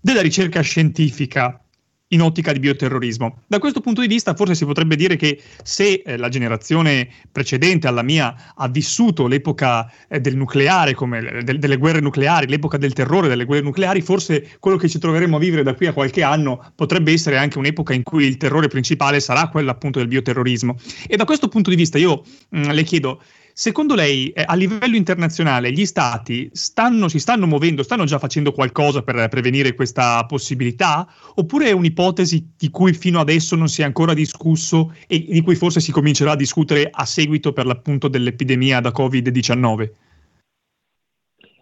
[0.00, 1.61] della ricerca scientifica
[2.12, 3.42] in ottica di bioterrorismo.
[3.46, 7.86] Da questo punto di vista forse si potrebbe dire che se eh, la generazione precedente
[7.86, 12.92] alla mia ha vissuto l'epoca eh, del nucleare, come de- delle guerre nucleari, l'epoca del
[12.92, 16.22] terrore delle guerre nucleari, forse quello che ci troveremo a vivere da qui a qualche
[16.22, 20.76] anno potrebbe essere anche un'epoca in cui il terrore principale sarà quello appunto del bioterrorismo.
[21.06, 23.22] E da questo punto di vista io mh, mm, le chiedo,
[23.54, 28.52] Secondo lei, eh, a livello internazionale, gli stati stanno, si stanno muovendo, stanno già facendo
[28.52, 31.06] qualcosa per prevenire questa possibilità?
[31.34, 35.54] Oppure è un'ipotesi di cui fino adesso non si è ancora discusso e di cui
[35.54, 39.90] forse si comincerà a discutere a seguito per l'appunto dell'epidemia da Covid-19?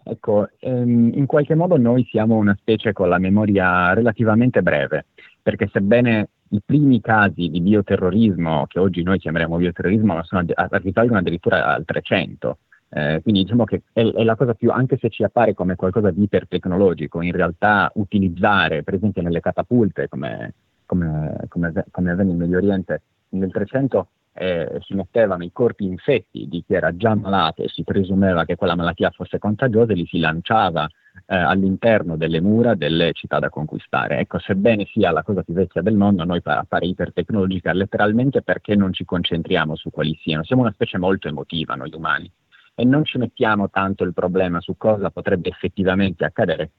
[0.03, 5.07] Ecco, ehm, in qualche modo noi siamo una specie con la memoria relativamente breve,
[5.41, 11.73] perché sebbene i primi casi di bioterrorismo, che oggi noi chiameremo bioterrorismo, sono, risalgono addirittura
[11.73, 12.57] al 300.
[12.93, 16.11] Eh, quindi diciamo che è, è, la cosa più, anche se ci appare come qualcosa
[16.11, 20.53] di ipertecnologico, in realtà utilizzare, per esempio nelle catapulte, come,
[20.85, 26.47] come, come, come avvenne in Medio Oriente nel 300, eh, si mettevano i corpi infetti
[26.49, 30.05] di chi era già malato e si presumeva che quella malattia fosse contagiosa e li
[30.05, 30.89] si lanciava
[31.31, 34.19] eh, all'interno delle mura delle città da conquistare.
[34.19, 38.91] Ecco, sebbene sia la cosa più vecchia del mondo, noi appare ipertecnologica letteralmente perché non
[38.91, 40.43] ci concentriamo su quali siano.
[40.43, 42.29] Siamo una specie molto emotiva noi umani
[42.75, 46.71] e non ci mettiamo tanto il problema su cosa potrebbe effettivamente accadere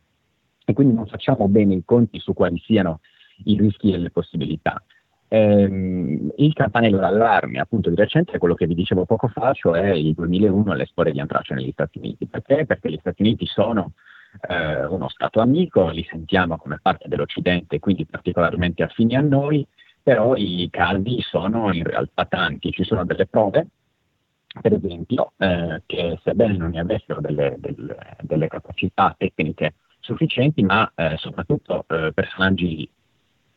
[0.66, 3.00] e quindi non facciamo bene i conti su quali siano
[3.44, 4.82] i rischi e le possibilità.
[5.28, 9.92] Ehm, il campanello d'allarme, appunto, di recente è quello che vi dicevo poco fa, cioè
[9.92, 12.26] il 2001 le spore di antrace negli Stati Uniti.
[12.26, 12.66] Perché?
[12.66, 13.92] Perché gli Stati Uniti sono
[14.40, 19.66] eh, uno Stato amico, li sentiamo come parte dell'Occidente, quindi particolarmente affini a noi,
[20.02, 22.72] però i casi sono in realtà tanti.
[22.72, 23.66] Ci sono delle prove,
[24.60, 30.90] per esempio, eh, che sebbene non ne avessero delle, delle, delle capacità tecniche sufficienti, ma
[30.94, 32.88] eh, soprattutto eh, personaggi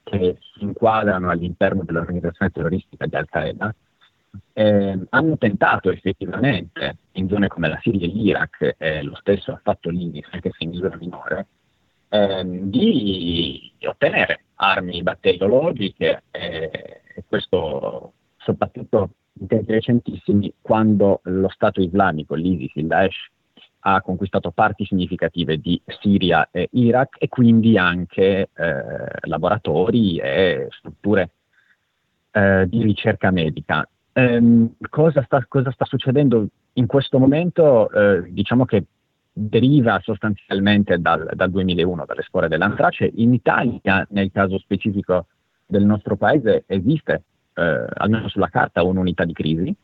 [0.03, 3.73] che si inquadrano all'interno dell'organizzazione terroristica di Al-Qaeda,
[4.53, 9.59] eh, hanno tentato effettivamente in zone come la Siria e l'Iraq, e lo stesso ha
[9.61, 11.47] fatto l'ISIS, anche se in misura minore,
[12.09, 22.35] eh, di ottenere armi batteriologiche e questo soprattutto in tempi recentissimi quando lo Stato islamico,
[22.35, 23.29] l'ISIS, il Daesh,
[23.87, 28.75] ha conquistato parti significative di Siria e Iraq e quindi anche eh,
[29.21, 31.29] laboratori e strutture
[32.31, 33.87] eh, di ricerca medica.
[34.17, 37.91] Ehm, cosa, sta, cosa, sta, succedendo in questo momento?
[37.91, 38.85] Eh, diciamo che
[39.33, 43.11] deriva sostanzialmente dal, dal 2001, dalle spore dell'antrace.
[43.15, 45.27] In Italia, nel caso specifico
[45.65, 47.23] del nostro paese, esiste,
[47.55, 49.75] eh, almeno sulla carta, un'unità di crisi,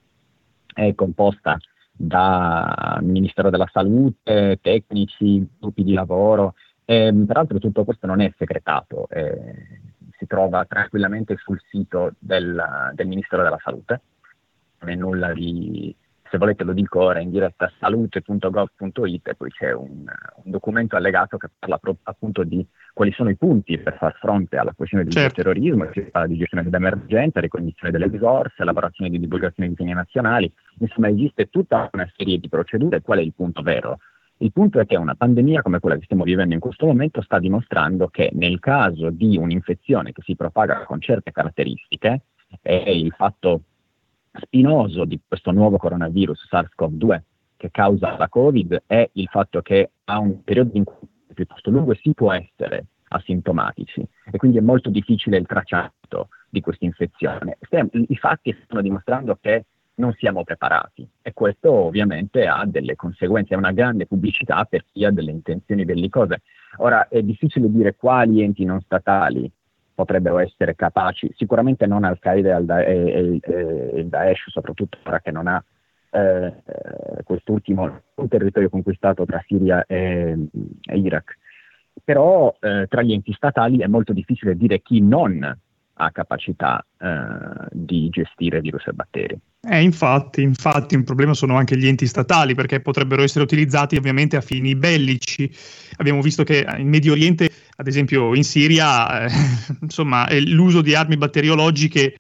[0.74, 1.58] è composta
[1.92, 6.54] da Ministero della Salute, tecnici, gruppi di lavoro,
[6.86, 9.80] e, peraltro tutto questo non è segretato, eh,
[10.18, 14.02] si trova tranquillamente sul sito del, del Ministero della Salute,
[14.82, 15.96] non è nulla di
[16.32, 21.38] se volete lo dico ora in diretta, salute.gov.it e poi c'è un, un, documento allegato
[21.38, 25.12] che parla proprio appunto di quali sono i punti per far fronte alla questione del
[25.12, 25.42] certo.
[25.42, 30.50] terrorismo, si parla di gestione dell'emergenza, ricognizione delle risorse, elaborazione di divulgazione di impegni nazionali,
[30.80, 33.98] insomma esiste tutta una serie di procedure, qual è il punto vero?
[34.38, 37.40] Il punto è che una pandemia come quella che stiamo vivendo in questo momento sta
[37.40, 42.22] dimostrando che nel caso di un'infezione che si propaga con certe caratteristiche,
[42.62, 43.62] e il fatto
[44.40, 47.22] spinoso di questo nuovo coronavirus SARS-CoV-2
[47.58, 51.94] che causa la Covid è il fatto che a un periodo in cui piuttosto lungo
[51.96, 57.58] si può essere asintomatici e quindi è molto difficile il tracciamento di questa infezione.
[57.92, 59.66] I fatti stanno dimostrando che
[59.96, 65.06] non siamo preparati e questo ovviamente ha delle conseguenze, è una grande pubblicità per chi
[65.06, 66.42] ha delle intenzioni bellicose.
[66.78, 69.52] Ora è difficile dire quali enti non statali
[70.02, 73.40] potrebbero essere capaci, sicuramente non Al-Qaeda e,
[73.96, 75.64] il Daesh, soprattutto ora che non ha
[76.10, 76.54] eh,
[77.24, 80.36] quest'ultimo un territorio conquistato tra Siria e,
[80.82, 81.38] e Iraq.
[82.04, 85.58] Però eh, tra gli enti statali è molto difficile dire chi non
[85.94, 89.40] ha capacità eh, di gestire virus e batteri.
[89.70, 94.36] Eh, infatti, infatti, un problema sono anche gli enti statali perché potrebbero essere utilizzati ovviamente
[94.36, 95.52] a fini bellici.
[95.98, 99.32] Abbiamo visto che in Medio Oriente, ad esempio in Siria, eh,
[99.82, 102.16] insomma, l'uso di armi batteriologiche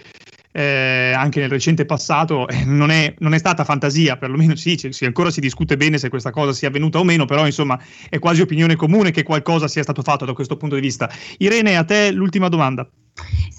[0.51, 5.05] eh, anche nel recente passato eh, non, è, non, è, stata fantasia, perlomeno sì, sì,
[5.05, 8.41] ancora si discute bene se questa cosa sia avvenuta o meno, però insomma è quasi
[8.41, 11.09] opinione comune che qualcosa sia stato fatto da questo punto di vista.
[11.37, 12.89] Irene, a te l'ultima domanda.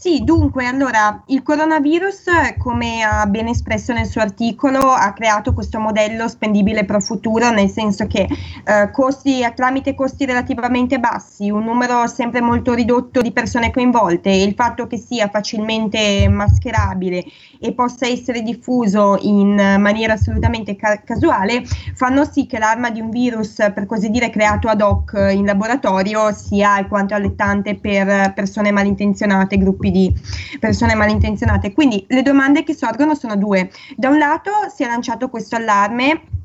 [0.02, 2.24] Sì, dunque, allora, il coronavirus,
[2.58, 7.68] come ha ben espresso nel suo articolo, ha creato questo modello spendibile pro futuro, nel
[7.68, 8.26] senso che
[8.64, 14.54] eh, costi, tramite costi relativamente bassi, un numero sempre molto ridotto di persone coinvolte il
[14.54, 17.22] fatto che sia facilmente mascherabile
[17.62, 21.62] e possa essere diffuso in maniera assolutamente ca- casuale,
[21.94, 26.33] fanno sì che l'arma di un virus, per così dire, creato ad hoc in laboratorio
[26.33, 30.12] sia alquanto allettante per persone malintenzionate, gruppi di
[30.59, 31.72] persone malintenzionate.
[31.72, 33.70] Quindi le domande che sorgono sono due.
[33.96, 36.40] Da un lato si è lanciato questo allarme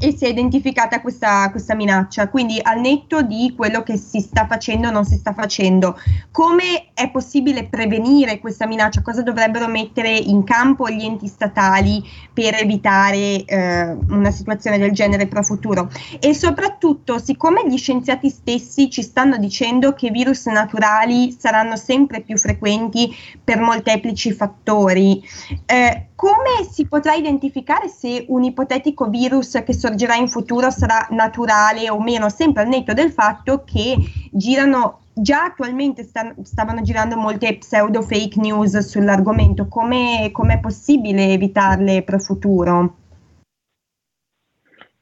[0.00, 2.28] e si è identificata questa, questa, minaccia.
[2.28, 5.98] Quindi al netto di quello che si sta facendo o non si sta facendo,
[6.30, 9.02] come è possibile prevenire questa minaccia?
[9.02, 15.26] Cosa dovrebbero mettere in campo gli enti statali per evitare eh, una situazione del genere
[15.26, 15.90] pro futuro?
[16.18, 22.38] E soprattutto, siccome gli scienziati stessi ci stanno dicendo che virus naturali saranno sempre più
[22.38, 25.22] frequenti per molteplici fattori,
[25.66, 31.90] eh, come si potrà identificare se un ipotetico virus che sorgerà in futuro sarà naturale
[31.90, 33.96] o meno, sempre al netto del fatto che
[34.30, 42.02] girano già attualmente sta, stavano girando molte pseudo fake news sull'argomento, come è possibile evitarle
[42.02, 42.94] per futuro?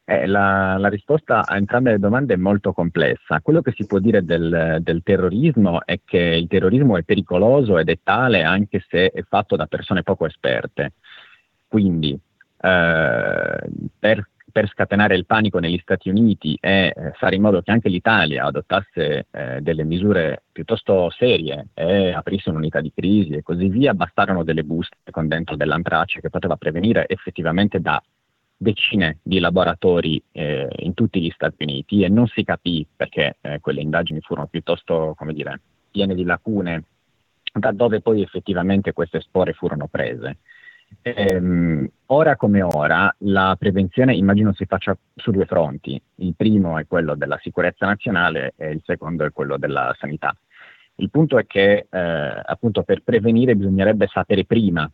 [0.05, 3.43] Eh, la, la, risposta a entrambe le domande è molto complessa.
[3.43, 7.91] Quello che si può dire del, del, terrorismo è che il terrorismo è pericoloso ed
[7.91, 10.95] è tale anche se è fatto da persone poco esperte.
[11.69, 12.19] Quindi
[12.61, 17.71] eh, per, per, scatenare il panico negli Stati Uniti e eh, fare in modo che
[17.71, 23.69] anche l'Italia adottasse eh, delle misure piuttosto serie e aprisse un'unità di crisi e così
[23.69, 28.03] via, bastarono delle buste con dentro dell'antrace che poteva prevenire effettivamente da
[28.57, 33.61] decine di laboratori eh, in tutti gli Stati Uniti e non si capì perché eh,
[33.61, 36.83] quelle indagini furono piuttosto, come dire, piene di lacune
[37.53, 40.39] da dove poi effettivamente queste spore furono prese.
[41.03, 46.01] Ehm, ora come ora la prevenzione immagino si faccia su due fronti.
[46.17, 50.35] Il primo è quello della sicurezza nazionale e il secondo è quello della sanità.
[50.97, 54.91] Il punto è che eh, appunto per prevenire bisognerebbe sapere prima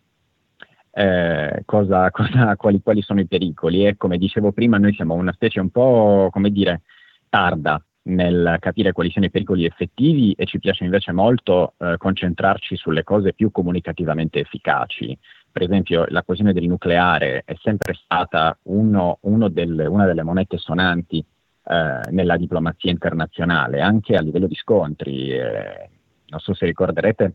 [0.92, 5.32] eh, cosa, cosa, quali, quali, sono i pericoli e come dicevo prima noi siamo una
[5.32, 6.82] specie un po' come dire
[7.28, 12.76] tarda nel capire quali sono i pericoli effettivi e ci piace invece molto eh, concentrarci
[12.76, 15.18] sulle cose più comunicativamente efficaci
[15.54, 20.58] per esempio la questione del nucleare è sempre stata uno, uno del, una delle monete
[20.58, 21.24] sonanti
[21.66, 25.30] eh, nella diplomazia internazionale, anche a livello di scontri.
[25.30, 25.90] Eh,
[26.26, 27.34] non so se ricorderete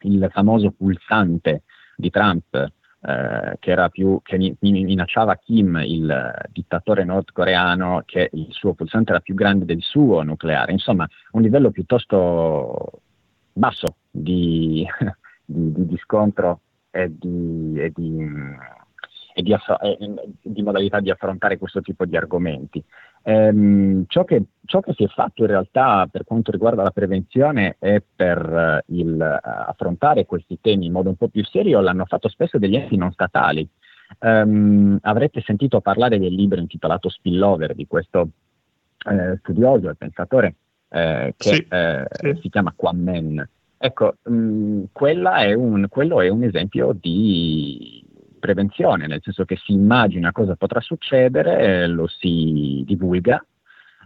[0.00, 8.30] il famoso pulsante di Trump eh, che, più, che minacciava Kim, il dittatore nordcoreano, che
[8.32, 10.72] il suo pulsante era più grande del suo nucleare.
[10.72, 13.02] Insomma, un livello piuttosto
[13.52, 14.88] basso di,
[15.44, 16.60] di, di scontro
[16.96, 18.30] e di, e di
[19.38, 19.98] e di, aff-
[20.40, 22.82] di, modalità di affrontare questo tipo di argomenti.
[23.24, 27.76] Ehm, ciò, che, ciò, che, si è fatto in realtà per quanto riguarda la prevenzione
[27.78, 32.06] e per uh, il, uh, affrontare questi temi in modo un po' più serio l'hanno
[32.06, 33.68] fatto spesso degli enti non statali.
[34.20, 38.30] Um, avrete sentito parlare del libro intitolato Spillover di questo
[39.06, 40.54] eh, studioso e pensatore
[40.88, 42.38] eh, che sì, eh, sì.
[42.40, 48.04] si chiama Kwame Ecco, mh, mm, è un, quello è un esempio di,
[48.46, 53.44] prevenzione, nel senso che si immagina cosa potrà succedere, lo si divulga,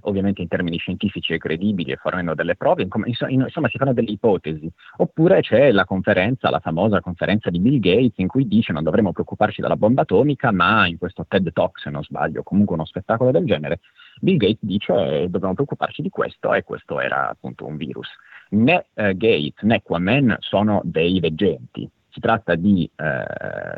[0.02, 4.70] ovviamente in termini scientifici e credibili e fornendo delle prove, insomma si fanno delle ipotesi.
[4.96, 9.12] Oppure c'è la conferenza, la famosa conferenza di Bill Gates in cui dice non dovremmo
[9.12, 13.30] preoccuparci della bomba atomica, ma in questo TED Talk, se non sbaglio, comunque uno spettacolo
[13.30, 13.80] del genere,
[14.20, 18.08] Bill Gates dice eh, dobbiamo preoccuparci di questo e questo era appunto un virus.
[18.50, 23.76] Né eh, Gates né Quamen sono dei veggenti, si tratta di eh,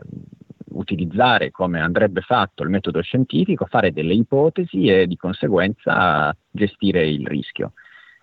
[0.70, 7.26] utilizzare come andrebbe fatto il metodo scientifico, fare delle ipotesi e di conseguenza gestire il
[7.26, 7.72] rischio.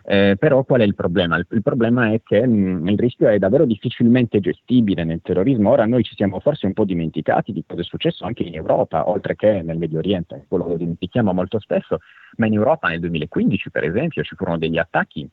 [0.04, 1.38] Eh, però qual è il problema?
[1.38, 5.70] Il, il problema è che mh, mm, il rischio è davvero difficilmente gestibile nel terrorismo.
[5.70, 9.10] Ora noi ci siamo forse un po' dimenticati di cosa è successo anche in Europa,
[9.10, 12.00] oltre che nel Medio Oriente, quello lo dimentichiamo molto spesso,
[12.38, 15.30] ma in Europa nel 2015 per esempio ci furono degli attacchi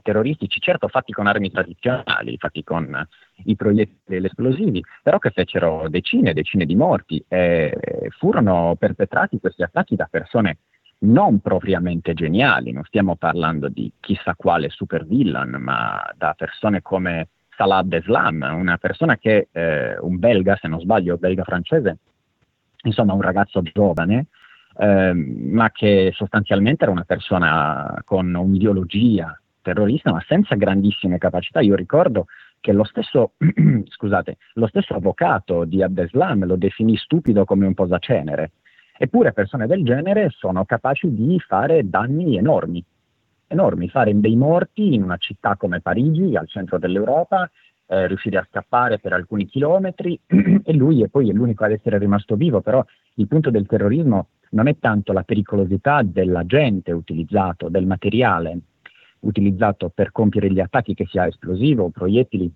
[0.00, 3.06] terroristici, certo fatti con armi tradizionali, fatti con
[3.44, 7.76] i proiettili esplosivi, però che fecero decine e decine di morti e
[8.16, 10.58] furono perpetrati questi attacchi da persone
[11.02, 17.28] non propriamente geniali, non stiamo parlando di chissà quale super villain, ma da persone come
[17.56, 21.98] Salah Abdeslam, una persona che, eh, un belga, se non sbaglio, belga francese,
[22.84, 24.26] insomma un ragazzo giovane,
[24.78, 31.60] eh, ma che sostanzialmente era una persona con un'ideologia terrorista, ma senza grandissime capacità.
[31.60, 32.26] Io ricordo
[32.60, 33.32] che lo stesso,
[33.88, 38.52] scusate, lo stesso avvocato di Abdeslam lo definì stupido come un posacenere.
[38.98, 42.84] Eppure persone del genere sono capaci di fare danni enormi,
[43.48, 47.50] enormi, fare dei morti in una città come Parigi, al centro dell'Europa,
[47.86, 52.36] eh, riuscire a scappare per alcuni chilometri e lui è poi l'unico ad essere rimasto
[52.36, 52.84] vivo, però
[53.14, 58.58] il punto del terrorismo non è tanto la pericolosità dell'agente utilizzato, del materiale,
[59.20, 62.50] utilizzato per compiere gli attacchi, che sia esplosivo, proiettili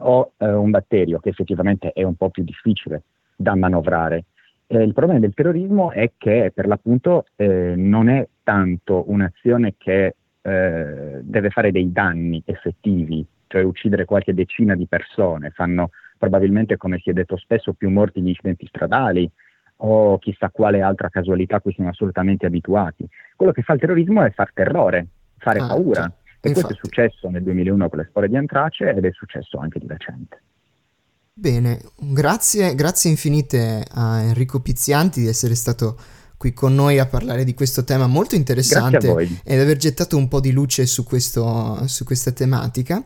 [0.00, 3.02] o eh, un batterio, che effettivamente è un po' più difficile
[3.36, 4.24] da manovrare.
[4.70, 10.14] Eh, il problema del terrorismo è che per l'appunto eh, non è tanto un'azione che
[10.42, 16.98] eh, deve fare dei danni effettivi, cioè uccidere qualche decina di persone, fanno probabilmente, come
[16.98, 19.30] si è detto spesso, più morti di incidenti stradali
[19.80, 23.08] o chissà quale altra casualità a cui siamo assolutamente abituati.
[23.36, 25.06] Quello che fa il terrorismo è far terrore,
[25.38, 26.02] fare ah, paura.
[26.02, 26.52] Cioè, e infatti.
[26.52, 29.86] questo è successo nel 2001 con le spore di Antrace ed è successo anche di
[29.86, 30.42] recente.
[31.40, 35.96] Bene, grazie, grazie infinite a Enrico Pizzianti di essere stato
[36.36, 40.40] qui con noi a parlare di questo tema molto interessante ed aver gettato un po'
[40.40, 43.04] di luce su, questo, su questa tematica.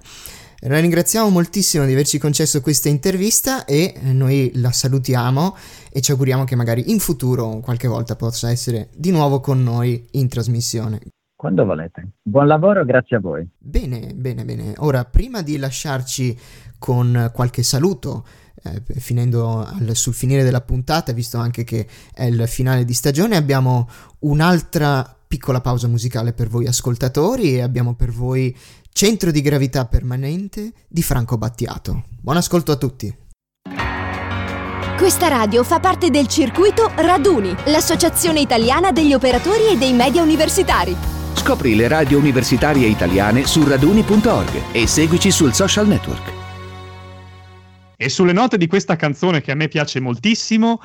[0.60, 5.54] La ringraziamo moltissimo di averci concesso questa intervista e noi la salutiamo
[5.92, 10.06] e ci auguriamo che magari in futuro qualche volta possa essere di nuovo con noi
[10.12, 11.00] in trasmissione.
[11.36, 12.12] Quando volete.
[12.22, 13.44] Buon lavoro, grazie a voi.
[13.58, 14.74] Bene, bene, bene.
[14.76, 16.38] Ora, prima di lasciarci
[16.82, 18.26] con qualche saluto,
[18.64, 23.36] eh, finendo al, sul finire della puntata, visto anche che è il finale di stagione,
[23.36, 23.88] abbiamo
[24.20, 28.54] un'altra piccola pausa musicale per voi ascoltatori e abbiamo per voi
[28.94, 32.02] Centro di gravità permanente di Franco Battiato.
[32.20, 33.16] Buon ascolto a tutti.
[34.98, 40.94] Questa radio fa parte del circuito Raduni, l'associazione italiana degli operatori e dei media universitari.
[41.32, 46.41] Scopri le radio universitarie italiane su raduni.org e seguici sul social network.
[48.02, 50.80] E sulle note di questa canzone che a me piace moltissimo,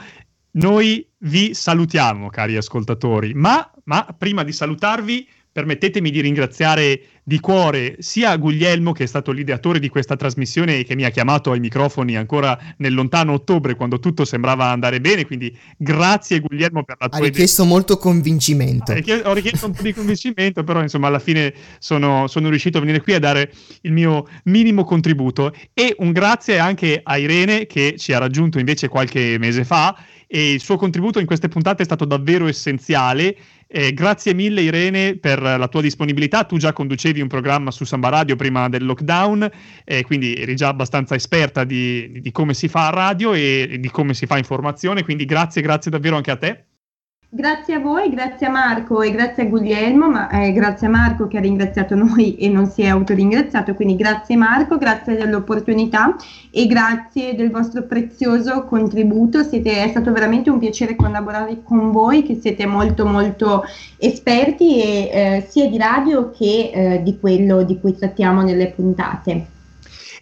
[0.52, 5.28] noi vi salutiamo, cari ascoltatori, ma, ma prima di salutarvi
[5.58, 10.84] permettetemi di ringraziare di cuore sia Guglielmo, che è stato l'ideatore di questa trasmissione e
[10.84, 15.26] che mi ha chiamato ai microfoni ancora nel lontano ottobre, quando tutto sembrava andare bene.
[15.26, 17.18] Quindi grazie Guglielmo per la tua...
[17.18, 17.74] Ha richiesto idea.
[17.74, 18.92] molto convincimento.
[19.24, 23.02] Ho richiesto un po' di convincimento, però insomma alla fine sono, sono riuscito a venire
[23.02, 23.52] qui a dare
[23.82, 25.56] il mio minimo contributo.
[25.74, 29.98] E un grazie anche a Irene, che ci ha raggiunto invece qualche mese fa
[30.28, 33.36] e il suo contributo in queste puntate è stato davvero essenziale
[33.70, 36.46] Eh, grazie mille Irene per la tua disponibilità.
[36.46, 39.52] Tu già conducevi un programma su Samba Radio prima del lockdown,
[39.84, 43.90] eh, quindi eri già abbastanza esperta di, di come si fa a radio e di
[43.90, 45.04] come si fa informazione.
[45.04, 46.67] Quindi grazie, grazie davvero anche a te.
[47.30, 51.28] Grazie a voi, grazie a Marco e grazie a Guglielmo, ma eh, grazie a Marco
[51.28, 56.16] che ha ringraziato noi e non si è autoringraziato, quindi grazie Marco, grazie dell'opportunità
[56.50, 59.44] e grazie del vostro prezioso contributo.
[59.44, 63.66] Siete, è stato veramente un piacere collaborare con voi che siete molto molto
[63.98, 69.57] esperti e, eh, sia di radio che eh, di quello di cui trattiamo nelle puntate.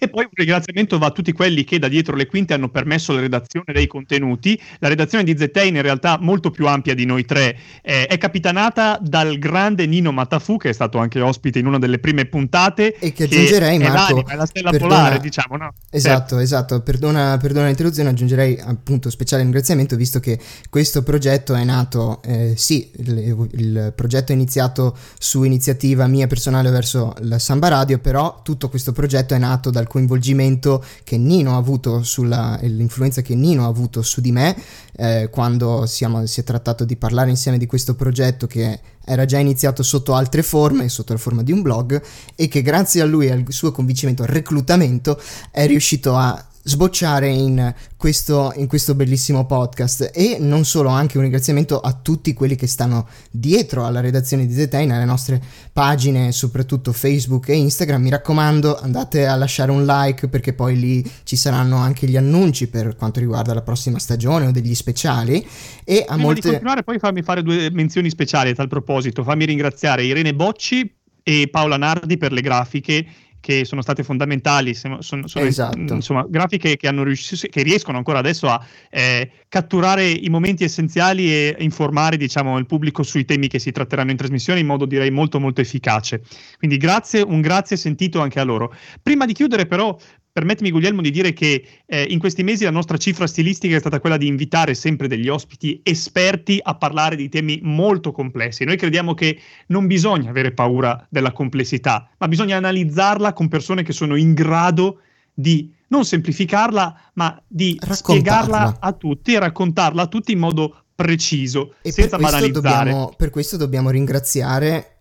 [0.05, 3.13] E poi un ringraziamento va a tutti quelli che da dietro le quinte hanno permesso
[3.13, 4.59] la redazione dei contenuti.
[4.79, 8.99] La redazione di ZTE in realtà molto più ampia di noi tre eh, è capitanata
[9.01, 13.11] dal grande Nino Matafu che è stato anche ospite in una delle prime puntate e
[13.11, 15.73] che aggiungerei che Marco è, è la stella perdona, polare diciamo no?
[15.89, 16.39] esatto certo.
[16.39, 20.39] esatto perdona, perdona, l'interruzione aggiungerei appunto speciale ringraziamento visto che
[20.69, 26.69] questo progetto è nato eh, sì il, il, progetto è iniziato su iniziativa mia personale
[26.69, 31.57] verso la Samba Radio però tutto questo progetto è nato dal coinvolgimento che Nino ha
[31.57, 34.53] avuto sulla l'influenza che Nino ha avuto su di me
[34.97, 39.37] eh, quando siamo, si è trattato di parlare insieme di questo progetto che era già
[39.37, 42.01] iniziato sotto altre forme, sotto la forma di un blog
[42.35, 45.17] e che grazie a lui e al suo convincimento, reclutamento,
[45.49, 51.23] è riuscito a sbocciare in questo, in questo, bellissimo podcast e non solo, anche un
[51.23, 55.39] ringraziamento a tutti quelli che stanno dietro alla redazione di Zetain, alle nostre
[55.71, 58.01] pagine, soprattutto Facebook e Instagram.
[58.01, 62.67] Mi raccomando, andate a lasciare un like perché poi lì ci saranno anche gli annunci
[62.67, 65.45] per quanto riguarda la prossima stagione o degli speciali.
[65.83, 66.41] E a Prima molte...
[66.41, 69.23] di continuare, poi fammi fare due menzioni speciali a tal proposito.
[69.23, 70.91] Fammi ringraziare Irene Bocci
[71.21, 73.05] e Paola Nardi per le grafiche
[73.45, 75.93] che sono state fondamentali, sono, sono, esatto.
[75.93, 81.55] insomma, grafiche che, riuscito, che, riescono ancora adesso a eh, catturare i momenti essenziali e
[81.59, 85.39] informare diciamo, il pubblico sui temi che si tratteranno in trasmissione in modo direi molto
[85.39, 86.23] molto efficace.
[86.57, 88.73] Quindi grazie, un grazie sentito anche a loro.
[89.03, 89.95] Prima di chiudere però
[90.35, 94.01] permettimi Guglielmo di dire che eh, in questi mesi la nostra cifra stilistica è stata
[94.01, 98.65] quella di invitare sempre degli ospiti esperti a parlare di temi molto complessi.
[98.65, 103.93] Noi crediamo che non bisogna avere paura della complessità, ma bisogna analizzarla con persone che
[103.93, 104.99] sono in grado
[105.33, 111.75] di non semplificarla, ma di spiegarla a tutti e raccontarla a tutti in modo preciso,
[111.81, 112.89] e senza per banalizzare.
[112.91, 114.97] Dobbiamo, per questo dobbiamo ringraziare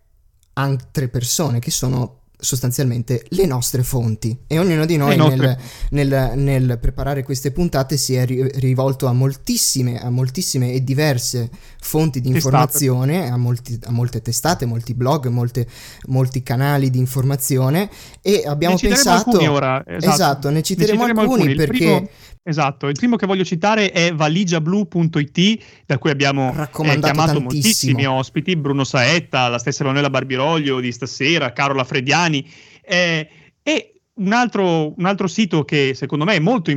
[0.53, 4.37] altre persone che sono sostanzialmente le nostre fonti.
[4.47, 5.57] E ognuno di noi nel,
[5.91, 11.51] nel, nel, preparare queste puntate si è ri- rivolto a moltissime, a moltissime e diverse
[11.81, 15.67] fonti di informazione, a, molti, a, molte testate, molti blog, molte,
[16.07, 17.91] molti canali di informazione
[18.23, 19.41] e abbiamo pensato...
[19.41, 19.85] Esatto.
[19.87, 21.55] esatto, ne citeremo, ne citeremo alcuni, alcuni.
[21.55, 21.85] Perché...
[21.85, 22.09] Primo
[22.47, 27.41] Esatto, il primo che voglio citare è valigiablu.it, da cui abbiamo eh, chiamato tantissimo.
[27.41, 32.47] moltissimi ospiti, Bruno Saetta, la stessa Emanuela Barbiroglio di stasera, Carola Frediani,
[32.83, 33.29] eh,
[33.63, 36.71] e un altro, un altro, sito che secondo me molto,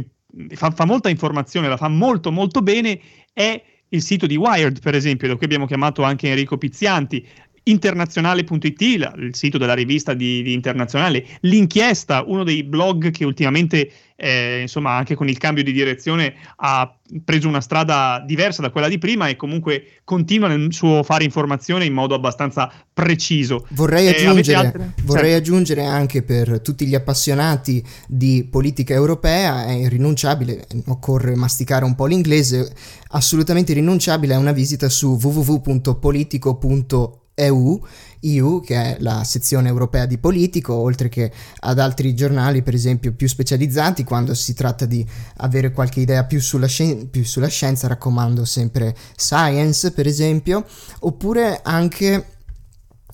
[0.53, 2.97] fa, fa molta informazione, la fa molto molto bene,
[3.33, 7.27] è il sito di Wired, per esempio, da cui abbiamo chiamato anche Enrico Pizzianti
[7.69, 14.61] internazionale.it, il sito della rivista di, di, Internazionale, l'inchiesta, uno dei blog che ultimamente, eh,
[14.61, 16.91] insomma, anche con il cambio di direzione ha
[17.23, 21.85] preso una strada diversa da quella di prima e comunque continua nel suo fare informazione
[21.85, 23.65] in modo abbastanza preciso.
[23.71, 25.37] Vorrei, eh, aggiungere, vorrei certo.
[25.37, 32.05] aggiungere anche per tutti gli appassionati di politica europea, è irrinunciabile, occorre masticare un po'
[32.05, 32.73] l'inglese,
[33.09, 37.79] assolutamente irrinunciabile è una visita su www.politico.eu EU,
[38.21, 43.13] EU, che è la sezione europea di Politico, oltre che ad altri giornali, per esempio,
[43.13, 45.05] più specializzati, quando si tratta di
[45.37, 50.65] avere qualche idea più sulla, scien- più sulla scienza, raccomando sempre Science, per esempio,
[50.99, 52.25] oppure anche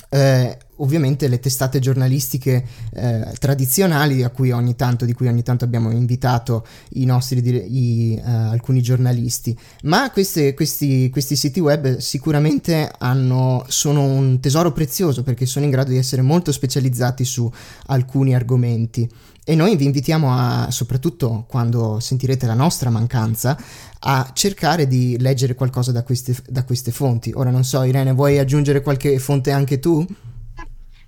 [0.10, 2.64] eh, ovviamente le testate giornalistiche
[2.94, 6.66] eh, tradizionali cui tanto, di cui ogni tanto abbiamo invitato
[7.06, 14.40] nostri i, uh, alcuni giornalisti ma queste, questi, questi, siti web sicuramente hanno, sono un
[14.40, 17.52] tesoro prezioso perché sono in grado di essere molto specializzati su
[17.88, 19.10] alcuni argomenti
[19.46, 23.58] e noi vi invitiamo a, soprattutto quando sentirete la nostra mancanza,
[24.00, 27.32] a cercare di leggere qualcosa da queste, da queste fonti.
[27.36, 30.06] Ora non so, Irene, vuoi aggiungere qualche fonte anche tu?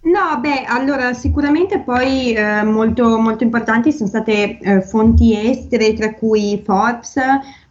[0.05, 6.13] No, beh, allora sicuramente poi eh, molto, molto importanti sono state eh, fonti estere, tra
[6.13, 7.15] cui Forbes,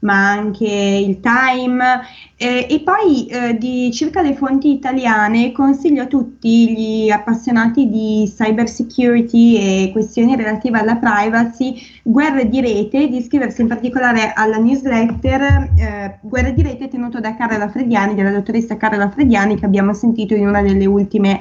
[0.00, 2.00] ma anche il Time.
[2.34, 8.28] Eh, e poi eh, di circa le fonti italiane consiglio a tutti gli appassionati di
[8.36, 14.56] cyber security e questioni relative alla privacy, Guerre di Rete, di iscriversi in particolare alla
[14.56, 19.94] newsletter eh, Guerre di Rete tenuto da Carla Frediani, della dottoressa Carla Frediani che abbiamo
[19.94, 21.40] sentito in una delle ultime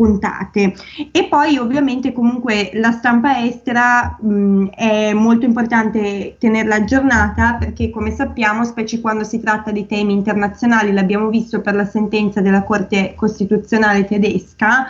[0.00, 0.74] puntate.
[1.12, 8.10] E poi ovviamente comunque la stampa estera mh, è molto importante tenerla aggiornata perché come
[8.10, 13.12] sappiamo, specie quando si tratta di temi internazionali, l'abbiamo visto per la sentenza della Corte
[13.14, 14.86] Costituzionale tedesca,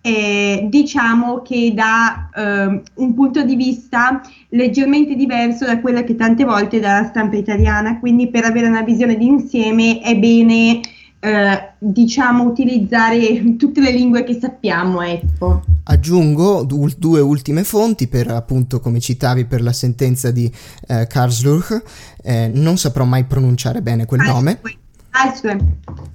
[0.00, 6.44] eh, diciamo che da eh, un punto di vista leggermente diverso da quello che tante
[6.44, 10.80] volte dà la stampa italiana, quindi per avere una visione d'insieme è bene
[11.20, 15.62] eh, diciamo utilizzare tutte le lingue che sappiamo ecco.
[15.84, 20.50] aggiungo du- due ultime fonti per appunto come citavi per la sentenza di
[20.88, 21.82] eh, Karlsruhe.
[22.22, 24.60] Eh, non saprò mai pronunciare bene quel nome.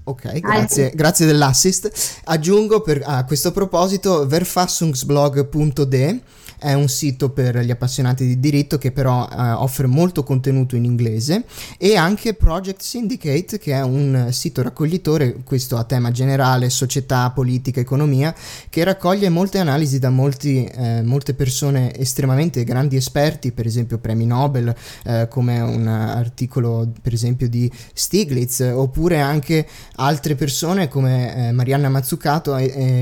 [0.03, 2.21] Ok, grazie, grazie dell'assist.
[2.25, 6.21] Aggiungo per, a questo proposito verfassungsblog.de
[6.61, 10.85] è un sito per gli appassionati di diritto che però eh, offre molto contenuto in
[10.85, 11.45] inglese
[11.79, 17.79] e anche Project Syndicate che è un sito raccoglitore, questo a tema generale, società, politica,
[17.79, 18.33] economia,
[18.69, 24.27] che raccoglie molte analisi da molti, eh, molte persone estremamente grandi esperti, per esempio premi
[24.27, 24.73] Nobel,
[25.05, 31.89] eh, come un articolo per esempio di Stiglitz, oppure anche altre persone come eh, Marianna
[31.89, 32.55] Mazzucato,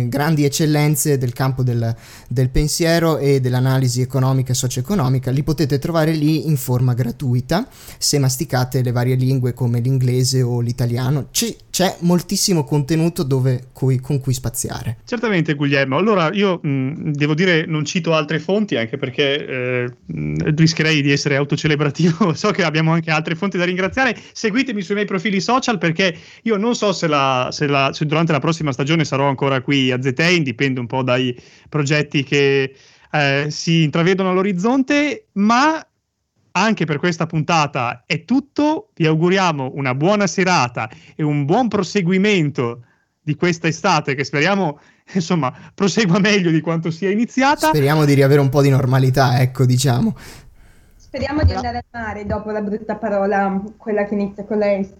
[0.08, 1.94] grandi eccellenze del campo del,
[2.30, 7.68] del pensiero e del dell'analisi economica e socio-economica, li potete trovare lì in forma gratuita
[7.98, 11.28] se masticate le varie lingue come l'inglese o l'italiano.
[11.32, 14.98] C- c'è moltissimo contenuto dove, cui, con cui spaziare.
[15.06, 19.94] Certamente Guglielmo, allora io mh, devo dire non cito altre fonti anche perché eh,
[20.56, 25.08] rischierei di essere autocelebrativo, so che abbiamo anche altre fonti da ringraziare, seguitemi sui miei
[25.08, 29.06] profili social perché io non so se, la, se, la, se durante la prossima stagione
[29.06, 31.36] sarò ancora qui a Zetein, dipende un po' dai
[31.70, 32.74] progetti che
[33.12, 35.84] eh, si intravedono all'orizzonte, ma
[36.52, 38.90] anche per questa puntata è tutto.
[38.96, 42.84] Vi auguriamo una buona serata e un buon proseguimento
[43.22, 44.80] di questa estate che speriamo
[45.14, 47.68] insomma prosegua meglio di quanto sia iniziata.
[47.68, 50.16] Speriamo di riavere un po' di normalità, ecco, diciamo.
[50.96, 54.92] Speriamo di andare al mare dopo la brutta parola, quella che inizia con la S.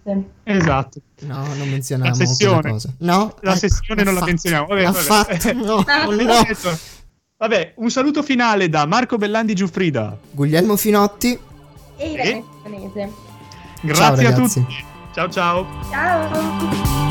[0.42, 1.00] Esatto.
[1.20, 2.70] No, non menzioniamo la sessione.
[2.70, 2.92] cosa.
[2.98, 4.24] No, la ecco, sessione non fatto.
[4.24, 4.66] la menzioniamo.
[4.66, 4.98] Vabbè, vabbè.
[4.98, 6.78] Fatto, no, no.
[7.40, 11.38] Vabbè, un saluto finale da Marco Bellandi Giuffrida, Guglielmo Finotti
[11.96, 13.12] e Irene Canese.
[13.80, 14.66] Grazie ciao, a tutti.
[15.14, 15.66] Ciao ciao.
[15.90, 17.09] Ciao.